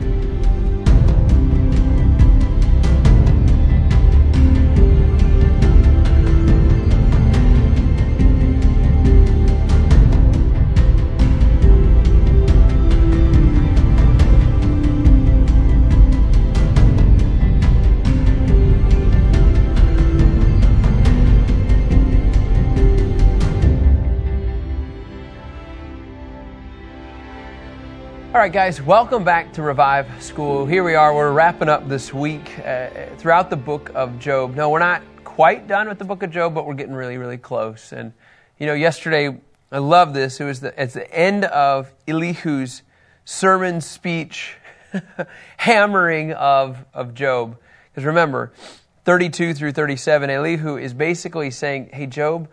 All 0.00 0.27
right, 28.48 28.54
guys, 28.54 28.80
welcome 28.80 29.24
back 29.24 29.52
to 29.52 29.60
Revive 29.60 30.22
School. 30.22 30.64
Here 30.64 30.82
we 30.82 30.94
are. 30.94 31.14
We're 31.14 31.32
wrapping 31.32 31.68
up 31.68 31.86
this 31.86 32.14
week 32.14 32.58
uh, 32.60 32.88
throughout 33.18 33.50
the 33.50 33.58
book 33.58 33.90
of 33.94 34.18
Job. 34.18 34.54
No, 34.54 34.70
we're 34.70 34.78
not 34.78 35.02
quite 35.22 35.68
done 35.68 35.86
with 35.86 35.98
the 35.98 36.06
book 36.06 36.22
of 36.22 36.30
Job, 36.30 36.54
but 36.54 36.66
we're 36.66 36.72
getting 36.72 36.94
really, 36.94 37.18
really 37.18 37.36
close. 37.36 37.92
And, 37.92 38.14
you 38.58 38.66
know, 38.66 38.72
yesterday, 38.72 39.38
I 39.70 39.78
love 39.78 40.14
this. 40.14 40.40
It 40.40 40.44
was 40.44 40.60
the, 40.60 40.82
it's 40.82 40.94
the 40.94 41.14
end 41.14 41.44
of 41.44 41.92
Elihu's 42.06 42.80
sermon 43.26 43.82
speech, 43.82 44.56
hammering 45.58 46.32
of, 46.32 46.86
of 46.94 47.12
Job. 47.12 47.58
Because 47.90 48.06
remember, 48.06 48.54
32 49.04 49.52
through 49.52 49.72
37, 49.72 50.30
Elihu 50.30 50.78
is 50.78 50.94
basically 50.94 51.50
saying, 51.50 51.90
hey, 51.92 52.06
Job, 52.06 52.48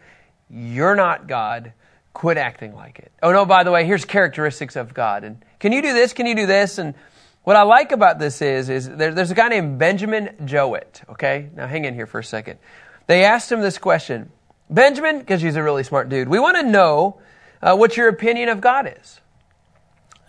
you're 0.50 0.98
not 0.98 1.26
God 1.26 1.72
quit 2.16 2.38
acting 2.38 2.74
like 2.74 2.98
it. 2.98 3.12
Oh 3.22 3.32
no, 3.32 3.46
by 3.46 3.64
the 3.64 3.72
way, 3.72 3.86
here's 3.86 4.06
characteristics 4.06 4.76
of 4.76 4.96
God. 4.96 5.24
And 5.24 5.46
can 5.60 5.72
you 5.72 5.84
do 5.84 5.94
this? 5.94 6.14
Can 6.14 6.26
you 6.26 6.34
do 6.34 6.48
this? 6.48 6.80
And 6.80 6.96
what 7.44 7.56
I 7.56 7.62
like 7.62 7.92
about 7.92 8.18
this 8.18 8.42
is, 8.42 8.70
is 8.70 8.90
there, 8.90 9.14
there's 9.14 9.30
a 9.30 9.36
guy 9.36 9.50
named 9.50 9.78
Benjamin 9.78 10.36
Jowett. 10.46 11.04
Okay, 11.10 11.50
now 11.54 11.68
hang 11.68 11.86
in 11.86 11.94
here 11.94 12.08
for 12.08 12.20
a 12.20 12.24
second. 12.24 12.58
They 13.06 13.26
asked 13.26 13.52
him 13.52 13.62
this 13.62 13.78
question, 13.78 14.32
Benjamin, 14.70 15.20
because 15.20 15.42
he's 15.44 15.58
a 15.58 15.62
really 15.62 15.84
smart 15.84 16.10
dude. 16.10 16.28
We 16.28 16.40
want 16.40 16.58
to 16.58 16.64
know 16.64 17.20
uh, 17.62 17.76
what 17.76 17.98
your 17.98 18.08
opinion 18.08 18.50
of 18.50 18.62
God 18.62 18.92
is. 19.00 19.20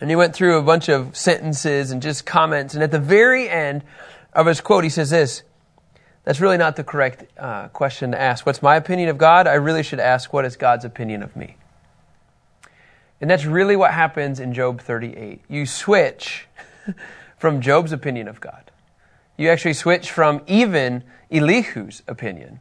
And 0.00 0.10
he 0.10 0.16
went 0.16 0.34
through 0.34 0.58
a 0.58 0.62
bunch 0.62 0.91
of 0.91 1.16
sentences 1.16 1.91
and 1.92 2.03
just 2.03 2.27
comments. 2.27 2.75
And 2.75 2.82
at 2.82 2.91
the 2.91 2.98
very 2.98 3.48
end 3.48 3.82
of 4.34 4.44
his 4.44 4.60
quote, 4.60 4.84
he 4.84 4.91
says 4.91 5.08
this. 5.08 5.42
That's 6.25 6.41
really 6.41 6.58
not 6.58 6.75
the 6.75 6.84
correct 6.84 7.25
uh, 7.38 7.69
question 7.69 8.10
to 8.10 8.20
ask. 8.20 8.44
What's 8.44 8.60
my 8.60 8.75
opinion 8.75 9.08
of 9.08 9.16
God? 9.16 9.47
I 9.47 9.55
really 9.55 9.84
should 9.84 10.00
ask, 10.00 10.32
what 10.32 10.44
is 10.44 10.56
God's 10.56 10.84
opinion 10.84 11.22
of 11.22 11.36
me? 11.36 11.56
And 13.20 13.31
that's 13.31 13.45
really 13.45 13.77
what 13.77 13.92
happens 13.92 14.41
in 14.41 14.53
Job 14.53 14.81
38. 14.81 15.42
You 15.48 15.67
switch 15.67 16.47
from 17.39 17.61
Job's 17.61 17.92
opinion 17.92 18.28
of 18.28 18.41
God. 18.41 18.70
You 19.36 19.50
actually 19.50 19.75
switch 19.75 20.11
from 20.11 20.42
even 20.47 21.03
Elihu's 21.31 22.03
opinion. 22.06 22.61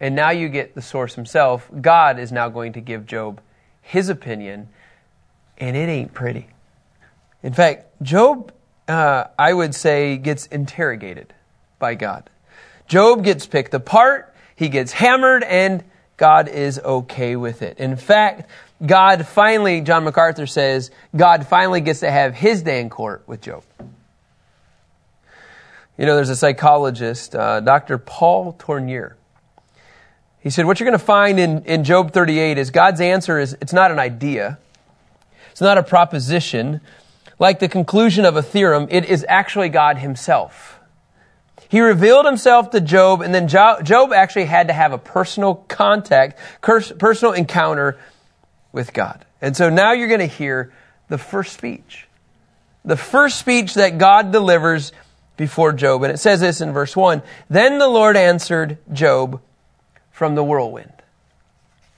And 0.00 0.14
now 0.14 0.30
you 0.30 0.48
get 0.48 0.74
the 0.74 0.82
source 0.82 1.14
himself. 1.14 1.70
God 1.80 2.18
is 2.18 2.32
now 2.32 2.48
going 2.48 2.72
to 2.74 2.80
give 2.80 3.06
Job 3.06 3.40
his 3.80 4.08
opinion, 4.08 4.68
and 5.58 5.76
it 5.76 5.88
ain't 5.88 6.12
pretty. 6.12 6.48
In 7.42 7.52
fact, 7.52 8.02
Job, 8.02 8.52
uh, 8.88 9.24
I 9.38 9.52
would 9.52 9.74
say, 9.74 10.16
gets 10.16 10.46
interrogated 10.46 11.32
by 11.78 11.94
God. 11.94 12.28
Job 12.88 13.22
gets 13.24 13.46
picked 13.46 13.74
apart, 13.74 14.34
he 14.56 14.68
gets 14.68 14.92
hammered, 14.92 15.44
and 15.44 15.84
God 16.16 16.48
is 16.48 16.78
okay 16.78 17.36
with 17.36 17.62
it. 17.62 17.78
In 17.78 17.96
fact, 17.96 18.48
God 18.84 19.26
finally, 19.26 19.80
John 19.80 20.04
MacArthur 20.04 20.46
says, 20.46 20.90
God 21.14 21.46
finally 21.46 21.80
gets 21.80 22.00
to 22.00 22.10
have 22.10 22.34
his 22.34 22.62
day 22.62 22.80
in 22.80 22.90
court 22.90 23.22
with 23.26 23.40
Job. 23.40 23.62
You 25.96 26.06
know, 26.06 26.16
there's 26.16 26.30
a 26.30 26.36
psychologist, 26.36 27.36
uh, 27.36 27.60
Dr. 27.60 27.98
Paul 27.98 28.54
Tournier. 28.54 29.16
He 30.40 30.50
said, 30.50 30.66
What 30.66 30.80
you're 30.80 30.88
going 30.88 30.98
to 30.98 31.04
find 31.04 31.38
in, 31.38 31.64
in 31.64 31.84
Job 31.84 32.12
38 32.12 32.58
is 32.58 32.70
God's 32.70 33.00
answer 33.00 33.38
is 33.38 33.56
it's 33.60 33.72
not 33.72 33.90
an 33.90 33.98
idea, 33.98 34.58
it's 35.52 35.60
not 35.60 35.78
a 35.78 35.82
proposition. 35.82 36.80
Like 37.38 37.58
the 37.58 37.68
conclusion 37.68 38.24
of 38.24 38.36
a 38.36 38.42
theorem, 38.42 38.86
it 38.90 39.06
is 39.06 39.26
actually 39.28 39.68
God 39.68 39.98
Himself. 39.98 40.78
He 41.68 41.80
revealed 41.80 42.26
himself 42.26 42.70
to 42.70 42.80
Job, 42.80 43.20
and 43.20 43.34
then 43.34 43.48
Job 43.48 44.12
actually 44.12 44.44
had 44.44 44.68
to 44.68 44.72
have 44.72 44.92
a 44.92 44.98
personal 44.98 45.56
contact, 45.56 46.38
personal 46.60 47.32
encounter 47.32 47.98
with 48.74 48.92
God. 48.92 49.24
And 49.40 49.56
so 49.56 49.70
now 49.70 49.92
you're 49.92 50.08
going 50.08 50.20
to 50.20 50.26
hear 50.26 50.72
the 51.08 51.16
first 51.16 51.54
speech. 51.54 52.06
The 52.84 52.96
first 52.96 53.38
speech 53.38 53.74
that 53.74 53.96
God 53.96 54.32
delivers 54.32 54.92
before 55.36 55.72
Job. 55.72 56.02
And 56.02 56.12
it 56.12 56.18
says 56.18 56.40
this 56.40 56.60
in 56.60 56.72
verse 56.72 56.94
1 56.94 57.22
Then 57.48 57.78
the 57.78 57.88
Lord 57.88 58.16
answered 58.16 58.78
Job 58.92 59.40
from 60.10 60.34
the 60.34 60.44
whirlwind. 60.44 60.92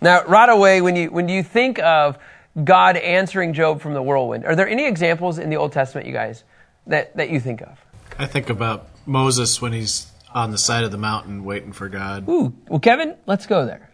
Now, 0.00 0.24
right 0.24 0.48
away, 0.48 0.82
when 0.82 0.94
you, 0.94 1.10
when 1.10 1.28
you 1.28 1.42
think 1.42 1.78
of 1.78 2.18
God 2.62 2.96
answering 2.96 3.54
Job 3.54 3.80
from 3.80 3.94
the 3.94 4.02
whirlwind, 4.02 4.44
are 4.44 4.54
there 4.54 4.68
any 4.68 4.86
examples 4.86 5.38
in 5.38 5.50
the 5.50 5.56
Old 5.56 5.72
Testament, 5.72 6.06
you 6.06 6.12
guys, 6.12 6.44
that, 6.86 7.16
that 7.16 7.30
you 7.30 7.40
think 7.40 7.62
of? 7.62 7.78
I 8.18 8.26
think 8.26 8.50
about 8.50 8.88
Moses 9.06 9.60
when 9.60 9.72
he's 9.72 10.10
on 10.32 10.50
the 10.50 10.58
side 10.58 10.84
of 10.84 10.90
the 10.90 10.98
mountain 10.98 11.44
waiting 11.44 11.72
for 11.72 11.88
God. 11.88 12.28
Ooh, 12.28 12.54
well, 12.68 12.80
Kevin, 12.80 13.16
let's 13.26 13.46
go 13.46 13.64
there. 13.64 13.90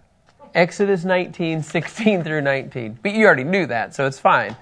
Exodus 0.55 1.05
19, 1.05 1.63
16 1.63 2.25
through 2.25 2.43
19. 2.43 2.99
But 3.03 3.13
you 3.13 3.25
already 3.25 3.45
knew 3.45 3.67
that, 3.67 3.95
so 3.95 4.07
it's 4.07 4.19
fine. 4.19 4.57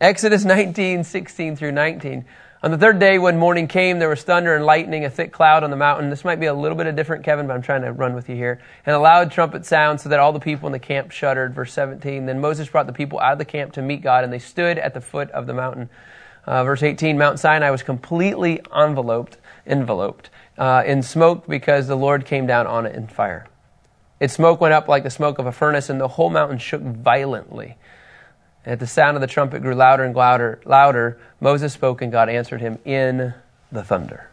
Exodus 0.00 0.44
19, 0.44 1.04
16 1.04 1.56
through 1.56 1.72
19. 1.72 2.24
On 2.62 2.70
the 2.70 2.78
third 2.78 2.98
day, 2.98 3.18
when 3.18 3.36
morning 3.38 3.68
came, 3.68 3.98
there 3.98 4.08
was 4.08 4.22
thunder 4.22 4.56
and 4.56 4.64
lightning, 4.64 5.04
a 5.04 5.10
thick 5.10 5.32
cloud 5.32 5.62
on 5.64 5.70
the 5.70 5.76
mountain. 5.76 6.08
This 6.08 6.24
might 6.24 6.40
be 6.40 6.46
a 6.46 6.54
little 6.54 6.78
bit 6.78 6.86
of 6.86 6.96
different, 6.96 7.22
Kevin, 7.22 7.46
but 7.46 7.52
I'm 7.52 7.60
trying 7.60 7.82
to 7.82 7.92
run 7.92 8.14
with 8.14 8.30
you 8.30 8.36
here. 8.36 8.58
And 8.86 8.96
a 8.96 8.98
loud 8.98 9.30
trumpet 9.30 9.66
sound, 9.66 10.00
so 10.00 10.08
that 10.08 10.18
all 10.18 10.32
the 10.32 10.40
people 10.40 10.66
in 10.66 10.72
the 10.72 10.78
camp 10.78 11.10
shuddered. 11.10 11.54
Verse 11.54 11.74
17. 11.74 12.24
Then 12.24 12.40
Moses 12.40 12.66
brought 12.70 12.86
the 12.86 12.94
people 12.94 13.20
out 13.20 13.32
of 13.32 13.38
the 13.38 13.44
camp 13.44 13.74
to 13.74 13.82
meet 13.82 14.00
God, 14.00 14.24
and 14.24 14.32
they 14.32 14.38
stood 14.38 14.78
at 14.78 14.94
the 14.94 15.02
foot 15.02 15.30
of 15.32 15.46
the 15.46 15.52
mountain. 15.52 15.90
Uh, 16.46 16.64
verse 16.64 16.82
18. 16.82 17.18
Mount 17.18 17.38
Sinai 17.38 17.68
was 17.68 17.82
completely 17.82 18.62
enveloped, 18.74 19.36
enveloped 19.66 20.30
uh, 20.56 20.84
in 20.86 21.02
smoke 21.02 21.46
because 21.46 21.86
the 21.86 21.96
Lord 21.96 22.24
came 22.24 22.46
down 22.46 22.66
on 22.66 22.86
it 22.86 22.94
in 22.94 23.08
fire. 23.08 23.46
Its 24.20 24.34
smoke 24.34 24.60
went 24.60 24.74
up 24.74 24.88
like 24.88 25.02
the 25.02 25.10
smoke 25.10 25.38
of 25.38 25.46
a 25.46 25.52
furnace, 25.52 25.90
and 25.90 26.00
the 26.00 26.08
whole 26.08 26.30
mountain 26.30 26.58
shook 26.58 26.82
violently. 26.82 27.76
And 28.64 28.72
at 28.72 28.80
the 28.80 28.86
sound 28.86 29.16
of 29.16 29.20
the 29.20 29.26
trumpet 29.26 29.62
grew 29.62 29.74
louder 29.74 30.04
and 30.04 30.14
louder, 30.14 30.60
louder. 30.64 31.18
Moses 31.40 31.72
spoke, 31.72 32.00
and 32.00 32.10
God 32.10 32.28
answered 32.28 32.60
him 32.60 32.78
in 32.84 33.34
the 33.70 33.82
thunder. 33.82 34.30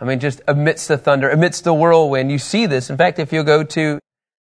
I 0.00 0.04
mean, 0.04 0.20
just 0.20 0.40
amidst 0.46 0.88
the 0.88 0.96
thunder, 0.96 1.28
amidst 1.28 1.64
the 1.64 1.74
whirlwind, 1.74 2.30
you 2.30 2.38
see 2.38 2.66
this. 2.66 2.88
In 2.88 2.96
fact, 2.96 3.18
if 3.18 3.32
you 3.32 3.42
go 3.42 3.64
to, 3.64 3.98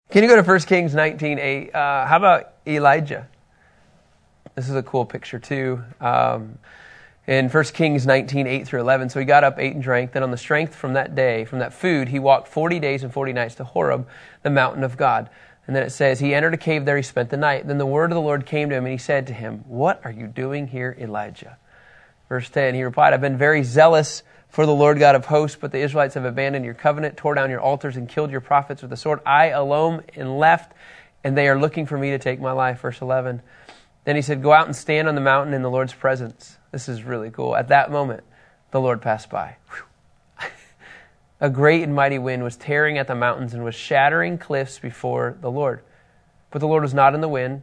can 0.09 0.23
you 0.23 0.29
go 0.29 0.35
to 0.35 0.43
1 0.43 0.59
Kings 0.61 0.93
19, 0.93 1.39
8? 1.39 1.73
Uh, 1.73 2.05
how 2.05 2.17
about 2.17 2.53
Elijah? 2.67 3.27
This 4.55 4.69
is 4.69 4.75
a 4.75 4.83
cool 4.83 5.05
picture, 5.05 5.39
too. 5.39 5.83
Um, 6.01 6.59
in 7.27 7.49
1 7.49 7.63
Kings 7.65 8.07
19, 8.07 8.47
8 8.47 8.65
through 8.65 8.79
11. 8.79 9.09
So 9.09 9.19
he 9.19 9.25
got 9.25 9.43
up, 9.43 9.59
ate, 9.59 9.73
and 9.73 9.83
drank. 9.83 10.13
Then 10.13 10.23
on 10.23 10.31
the 10.31 10.38
strength 10.38 10.73
from 10.73 10.93
that 10.93 11.13
day, 11.13 11.43
from 11.43 11.59
that 11.59 11.73
food, 11.73 12.07
he 12.07 12.19
walked 12.19 12.47
40 12.47 12.79
days 12.79 13.03
and 13.03 13.13
40 13.13 13.33
nights 13.33 13.55
to 13.55 13.65
Horeb, 13.65 14.07
the 14.43 14.49
mountain 14.49 14.83
of 14.83 14.95
God. 14.95 15.29
And 15.67 15.75
then 15.75 15.83
it 15.83 15.89
says, 15.89 16.21
He 16.21 16.33
entered 16.33 16.53
a 16.53 16.57
cave 16.57 16.85
there, 16.85 16.95
he 16.95 17.03
spent 17.03 17.29
the 17.29 17.37
night. 17.37 17.67
Then 17.67 17.77
the 17.77 17.85
word 17.85 18.11
of 18.11 18.16
the 18.16 18.21
Lord 18.21 18.45
came 18.45 18.69
to 18.69 18.75
him, 18.75 18.85
and 18.85 18.91
he 18.93 18.97
said 18.97 19.27
to 19.27 19.33
him, 19.33 19.66
What 19.67 20.01
are 20.05 20.11
you 20.11 20.25
doing 20.25 20.67
here, 20.67 20.95
Elijah? 20.97 21.57
Verse 22.29 22.49
10, 22.49 22.75
he 22.75 22.83
replied, 22.83 23.13
I've 23.13 23.21
been 23.21 23.37
very 23.37 23.63
zealous 23.63 24.23
for 24.49 24.66
the 24.66 24.73
Lord 24.73 24.97
God 24.97 25.16
of 25.16 25.25
hosts, 25.25 25.57
but 25.59 25.73
the 25.73 25.79
Israelites 25.79 26.16
have 26.16 26.25
abandoned 26.25 26.63
your 26.63 26.73
covenant, 26.73 27.17
tore 27.17 27.35
down 27.35 27.49
your 27.49 27.59
altars, 27.59 27.97
and 27.97 28.07
killed 28.07 28.31
your 28.31 28.41
prophets 28.41 28.81
with 28.81 28.91
the 28.91 28.97
sword. 28.97 29.19
I 29.25 29.47
alone 29.47 30.03
am 30.16 30.37
left, 30.37 30.71
and 31.23 31.37
they 31.37 31.49
are 31.49 31.59
looking 31.59 31.85
for 31.85 31.97
me 31.97 32.11
to 32.11 32.19
take 32.19 32.39
my 32.39 32.53
life. 32.53 32.79
Verse 32.79 33.01
11. 33.01 33.41
Then 34.05 34.16
he 34.16 34.21
said, 34.21 34.41
Go 34.41 34.53
out 34.53 34.67
and 34.67 34.75
stand 34.75 35.09
on 35.09 35.16
the 35.16 35.21
mountain 35.21 35.53
in 35.53 35.61
the 35.61 35.69
Lord's 35.69 35.93
presence. 35.93 36.56
This 36.72 36.89
is 36.89 37.03
really 37.03 37.29
cool. 37.31 37.55
At 37.55 37.69
that 37.69 37.91
moment, 37.91 38.23
the 38.72 38.81
Lord 38.81 39.02
passed 39.02 39.29
by. 39.29 39.58
a 41.41 41.49
great 41.49 41.84
and 41.84 41.96
mighty 41.96 42.19
wind 42.19 42.43
was 42.43 42.55
tearing 42.55 42.97
at 42.97 43.08
the 43.08 43.16
mountains 43.16 43.53
and 43.53 43.64
was 43.64 43.75
shattering 43.75 44.37
cliffs 44.37 44.79
before 44.79 45.37
the 45.41 45.52
Lord. 45.52 45.81
But 46.52 46.59
the 46.59 46.67
Lord 46.67 46.84
was 46.84 46.93
not 46.93 47.14
in 47.16 47.22
the 47.22 47.28
wind, 47.28 47.61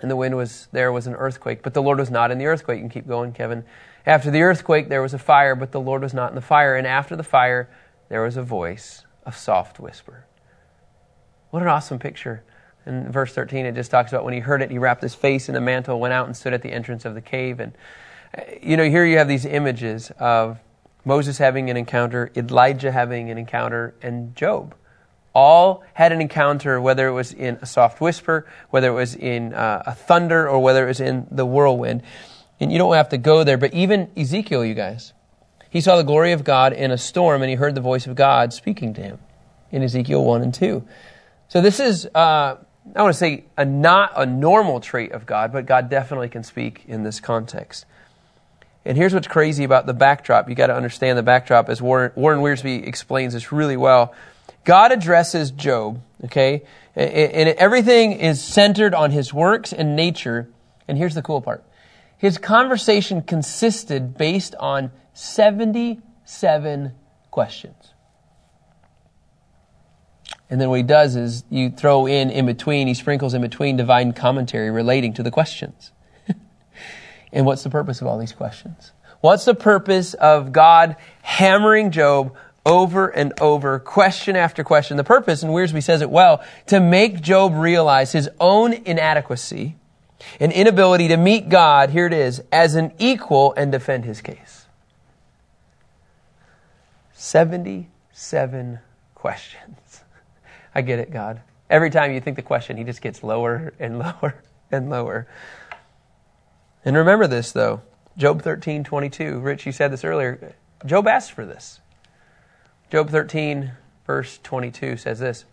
and 0.00 0.10
the 0.10 0.16
wind 0.16 0.36
was 0.36 0.68
there 0.72 0.92
was 0.92 1.06
an 1.06 1.14
earthquake. 1.14 1.62
But 1.62 1.74
the 1.74 1.82
Lord 1.82 1.98
was 1.98 2.10
not 2.10 2.30
in 2.30 2.38
the 2.38 2.46
earthquake. 2.46 2.76
You 2.76 2.82
can 2.82 2.90
keep 2.90 3.06
going, 3.06 3.32
Kevin. 3.32 3.64
After 4.06 4.30
the 4.30 4.42
earthquake, 4.42 4.88
there 4.88 5.02
was 5.02 5.14
a 5.14 5.18
fire, 5.18 5.54
but 5.54 5.72
the 5.72 5.80
Lord 5.80 6.02
was 6.02 6.14
not 6.14 6.30
in 6.30 6.34
the 6.34 6.40
fire. 6.40 6.76
And 6.76 6.86
after 6.86 7.16
the 7.16 7.22
fire, 7.22 7.68
there 8.08 8.22
was 8.22 8.36
a 8.36 8.42
voice, 8.42 9.04
a 9.26 9.32
soft 9.32 9.78
whisper. 9.78 10.26
What 11.50 11.62
an 11.62 11.68
awesome 11.68 11.98
picture. 11.98 12.44
In 12.86 13.10
verse 13.12 13.32
13, 13.32 13.66
it 13.66 13.74
just 13.74 13.90
talks 13.90 14.12
about 14.12 14.24
when 14.24 14.34
he 14.34 14.40
heard 14.40 14.62
it, 14.62 14.70
he 14.70 14.78
wrapped 14.78 15.02
his 15.02 15.14
face 15.14 15.48
in 15.48 15.56
a 15.56 15.60
mantle, 15.60 16.00
went 16.00 16.14
out 16.14 16.26
and 16.26 16.36
stood 16.36 16.54
at 16.54 16.62
the 16.62 16.72
entrance 16.72 17.04
of 17.04 17.14
the 17.14 17.20
cave. 17.20 17.60
And, 17.60 17.72
uh, 18.36 18.42
you 18.62 18.76
know, 18.76 18.88
here 18.88 19.04
you 19.04 19.18
have 19.18 19.28
these 19.28 19.44
images 19.44 20.10
of 20.18 20.58
Moses 21.04 21.38
having 21.38 21.70
an 21.70 21.76
encounter, 21.76 22.30
Elijah 22.36 22.90
having 22.92 23.30
an 23.30 23.38
encounter, 23.38 23.94
and 24.02 24.34
Job. 24.34 24.74
All 25.32 25.84
had 25.94 26.10
an 26.12 26.20
encounter, 26.20 26.80
whether 26.80 27.06
it 27.06 27.12
was 27.12 27.32
in 27.32 27.58
a 27.62 27.66
soft 27.66 28.00
whisper, 28.00 28.46
whether 28.70 28.88
it 28.88 28.94
was 28.94 29.14
in 29.14 29.54
uh, 29.54 29.82
a 29.86 29.94
thunder, 29.94 30.48
or 30.48 30.60
whether 30.60 30.84
it 30.84 30.88
was 30.88 31.00
in 31.00 31.26
the 31.30 31.46
whirlwind. 31.46 32.02
And 32.58 32.72
you 32.72 32.78
don't 32.78 32.94
have 32.94 33.10
to 33.10 33.18
go 33.18 33.44
there, 33.44 33.56
but 33.56 33.72
even 33.72 34.10
Ezekiel, 34.16 34.64
you 34.64 34.74
guys, 34.74 35.12
he 35.70 35.80
saw 35.80 35.96
the 35.96 36.02
glory 36.02 36.32
of 36.32 36.42
God 36.42 36.72
in 36.72 36.90
a 36.90 36.98
storm 36.98 37.42
and 37.42 37.48
he 37.48 37.54
heard 37.54 37.74
the 37.74 37.80
voice 37.80 38.06
of 38.06 38.16
God 38.16 38.52
speaking 38.52 38.92
to 38.94 39.00
him 39.00 39.18
in 39.70 39.82
Ezekiel 39.82 40.24
1 40.24 40.42
and 40.42 40.52
2. 40.52 40.84
So 41.48 41.60
this 41.60 41.80
is, 41.80 42.06
uh, 42.06 42.56
I 42.94 43.02
want 43.02 43.12
to 43.14 43.18
say, 43.18 43.44
a 43.56 43.64
not 43.64 44.12
a 44.16 44.26
normal 44.26 44.80
trait 44.80 45.12
of 45.12 45.26
God, 45.26 45.52
but 45.52 45.66
God 45.66 45.90
definitely 45.90 46.28
can 46.28 46.42
speak 46.42 46.84
in 46.88 47.02
this 47.02 47.20
context. 47.20 47.84
And 48.84 48.96
here's 48.96 49.12
what's 49.12 49.28
crazy 49.28 49.64
about 49.64 49.86
the 49.86 49.92
backdrop. 49.92 50.48
You 50.48 50.54
got 50.54 50.68
to 50.68 50.74
understand 50.74 51.18
the 51.18 51.22
backdrop 51.22 51.68
as 51.68 51.82
Warren, 51.82 52.12
Warren 52.16 52.42
explains 52.84 53.34
this 53.34 53.52
really 53.52 53.76
well. 53.76 54.14
God 54.64 54.92
addresses 54.92 55.50
Job, 55.50 56.00
okay? 56.24 56.62
And 56.96 57.48
everything 57.50 58.12
is 58.12 58.42
centered 58.42 58.94
on 58.94 59.10
his 59.10 59.32
works 59.32 59.72
and 59.72 59.94
nature. 59.94 60.48
And 60.88 60.98
here's 60.98 61.14
the 61.14 61.22
cool 61.22 61.42
part. 61.42 61.62
His 62.16 62.38
conversation 62.38 63.22
consisted 63.22 64.16
based 64.18 64.54
on 64.56 64.90
77 65.12 66.92
questions. 67.30 67.92
And 70.50 70.60
then 70.60 70.68
what 70.68 70.76
he 70.76 70.82
does 70.82 71.14
is 71.14 71.44
you 71.48 71.70
throw 71.70 72.06
in 72.06 72.28
in 72.28 72.44
between, 72.44 72.88
he 72.88 72.94
sprinkles 72.94 73.34
in 73.34 73.40
between 73.40 73.76
divine 73.76 74.12
commentary 74.12 74.70
relating 74.70 75.12
to 75.14 75.22
the 75.22 75.30
questions. 75.30 75.92
and 77.32 77.46
what's 77.46 77.62
the 77.62 77.70
purpose 77.70 78.00
of 78.00 78.08
all 78.08 78.18
these 78.18 78.32
questions? 78.32 78.90
What's 79.20 79.44
the 79.44 79.54
purpose 79.54 80.14
of 80.14 80.50
God 80.50 80.96
hammering 81.22 81.92
Job 81.92 82.34
over 82.66 83.08
and 83.08 83.32
over, 83.40 83.78
question 83.78 84.34
after 84.34 84.64
question? 84.64 84.96
The 84.96 85.04
purpose, 85.04 85.44
and 85.44 85.52
Wiersbe 85.52 85.82
says 85.82 86.02
it 86.02 86.10
well, 86.10 86.42
to 86.66 86.80
make 86.80 87.20
Job 87.20 87.54
realize 87.54 88.10
his 88.10 88.28
own 88.40 88.72
inadequacy 88.72 89.76
and 90.40 90.50
inability 90.52 91.08
to 91.08 91.16
meet 91.16 91.48
God, 91.48 91.90
here 91.90 92.06
it 92.06 92.12
is, 92.12 92.42
as 92.50 92.74
an 92.74 92.92
equal 92.98 93.54
and 93.56 93.70
defend 93.70 94.04
his 94.04 94.20
case. 94.20 94.66
77 97.12 98.80
questions. 99.14 99.79
I 100.74 100.82
get 100.82 100.98
it, 100.98 101.10
God. 101.10 101.40
Every 101.68 101.90
time 101.90 102.12
you 102.12 102.20
think 102.20 102.36
the 102.36 102.42
question, 102.42 102.76
he 102.76 102.84
just 102.84 103.02
gets 103.02 103.22
lower 103.22 103.72
and 103.78 103.98
lower 103.98 104.42
and 104.70 104.90
lower. 104.90 105.26
And 106.84 106.96
remember 106.96 107.26
this, 107.26 107.52
though. 107.52 107.82
Job 108.16 108.42
13, 108.42 108.84
22. 108.84 109.38
Rich, 109.38 109.66
you 109.66 109.72
said 109.72 109.92
this 109.92 110.04
earlier. 110.04 110.54
Job 110.84 111.06
asked 111.06 111.32
for 111.32 111.46
this. 111.46 111.80
Job 112.90 113.10
13, 113.10 113.72
verse 114.06 114.38
22 114.42 114.96
says 114.96 115.20
this 115.20 115.44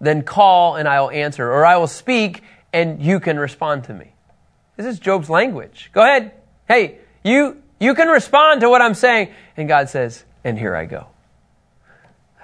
Then 0.00 0.22
call 0.22 0.76
and 0.76 0.86
I 0.86 1.00
will 1.00 1.10
answer, 1.10 1.50
or 1.50 1.66
I 1.66 1.76
will 1.76 1.88
speak 1.88 2.42
and 2.72 3.02
you 3.02 3.18
can 3.20 3.38
respond 3.38 3.84
to 3.84 3.94
me. 3.94 4.12
This 4.76 4.86
is 4.86 4.98
Job's 5.00 5.28
language. 5.28 5.90
Go 5.92 6.02
ahead. 6.02 6.32
Hey, 6.68 6.98
you, 7.24 7.62
you 7.80 7.94
can 7.94 8.08
respond 8.08 8.60
to 8.60 8.68
what 8.68 8.80
I'm 8.80 8.94
saying. 8.94 9.32
And 9.56 9.68
God 9.68 9.88
says, 9.88 10.24
And 10.44 10.58
here 10.58 10.76
I 10.76 10.84
go. 10.84 11.08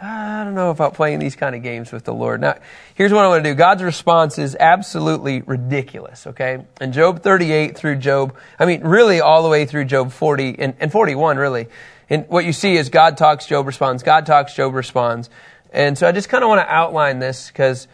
I 0.01 0.43
don't 0.43 0.55
know 0.55 0.71
about 0.71 0.95
playing 0.95 1.21
these 1.21 1.37
kind 1.37 1.55
of 1.55 1.63
games 1.63 1.93
with 1.93 2.05
the 2.05 2.13
Lord. 2.13 2.41
Now, 2.41 2.57
here's 2.95 3.13
what 3.13 3.25
I 3.25 3.29
want 3.29 3.45
to 3.45 3.51
do. 3.51 3.55
God's 3.55 3.83
response 3.83 4.39
is 4.39 4.57
absolutely 4.59 5.43
ridiculous, 5.43 6.27
okay? 6.27 6.65
And 6.81 6.93
Job 6.93 7.23
38 7.23 7.77
through 7.77 7.97
Job, 7.97 8.35
I 8.59 8.67
mean, 8.67 8.83
really 8.83 9.21
all 9.21 9.43
the 9.43 9.49
way 9.49 9.67
through 9.67 9.85
Job 9.85 10.11
40 10.11 10.57
and, 10.59 10.75
and 10.81 10.91
41, 10.91 11.37
really. 11.37 11.69
And 12.11 12.29
what 12.29 12.45
you 12.45 12.53
see 12.53 12.77
is 12.77 12.89
God 12.89 13.17
talks, 13.17 13.47
Job 13.47 13.67
responds. 13.67 14.03
God 14.03 14.27
talks, 14.27 14.55
Job 14.55 14.75
responds. 14.75 15.31
And 15.73 15.97
so 15.97 16.09
I 16.09 16.13
just 16.13 16.29
kind 16.29 16.43
of 16.43 16.49
want 16.49 16.61
to 16.61 16.73
outline 16.73 17.21
this 17.21 17.49
because 17.49 17.89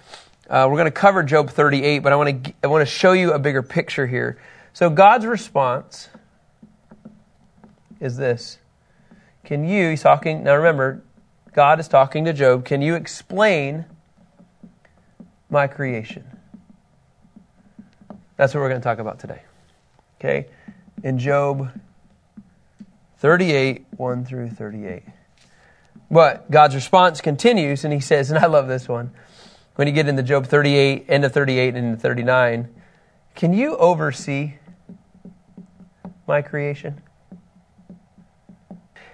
uh, 0.48 0.66
we're 0.68 0.76
going 0.76 0.86
to 0.86 0.90
cover 0.90 1.22
Job 1.22 1.50
38, 1.50 2.00
but 2.00 2.12
I 2.12 2.16
want 2.16 2.44
to 2.44 2.52
I 2.64 2.66
want 2.66 2.82
to 2.82 2.92
show 2.92 3.12
you 3.12 3.32
a 3.32 3.38
bigger 3.38 3.62
picture 3.62 4.06
here. 4.06 4.38
So 4.72 4.90
God's 4.90 5.26
response 5.26 6.08
is 8.00 8.16
this: 8.16 8.58
Can 9.44 9.64
you? 9.64 9.90
He's 9.90 10.02
talking 10.02 10.42
now. 10.42 10.56
Remember, 10.56 11.02
God 11.52 11.80
is 11.80 11.88
talking 11.88 12.24
to 12.26 12.32
Job, 12.32 12.64
Can 12.64 12.82
you 12.82 12.94
explain 12.94 13.84
my 15.48 15.66
creation? 15.66 16.24
That's 18.36 18.54
what 18.54 18.60
we're 18.60 18.68
going 18.68 18.80
to 18.80 18.84
talk 18.84 18.98
about 18.98 19.18
today. 19.18 19.42
Okay? 20.18 20.46
In 21.02 21.18
Job 21.18 21.70
38, 23.18 23.84
1 23.96 24.24
through 24.24 24.50
38. 24.50 25.02
But 26.10 26.50
God's 26.50 26.74
response 26.74 27.20
continues, 27.20 27.84
and 27.84 27.92
he 27.92 28.00
says, 28.00 28.30
and 28.30 28.38
I 28.38 28.46
love 28.46 28.66
this 28.66 28.88
one. 28.88 29.10
When 29.76 29.86
you 29.86 29.92
get 29.92 30.08
into 30.08 30.22
Job 30.22 30.46
38, 30.46 31.06
end 31.08 31.24
of 31.24 31.32
38 31.32 31.74
and 31.74 31.86
into 31.86 32.00
39, 32.00 32.68
can 33.34 33.52
you 33.52 33.76
oversee 33.76 34.54
my 36.26 36.42
creation? 36.42 37.00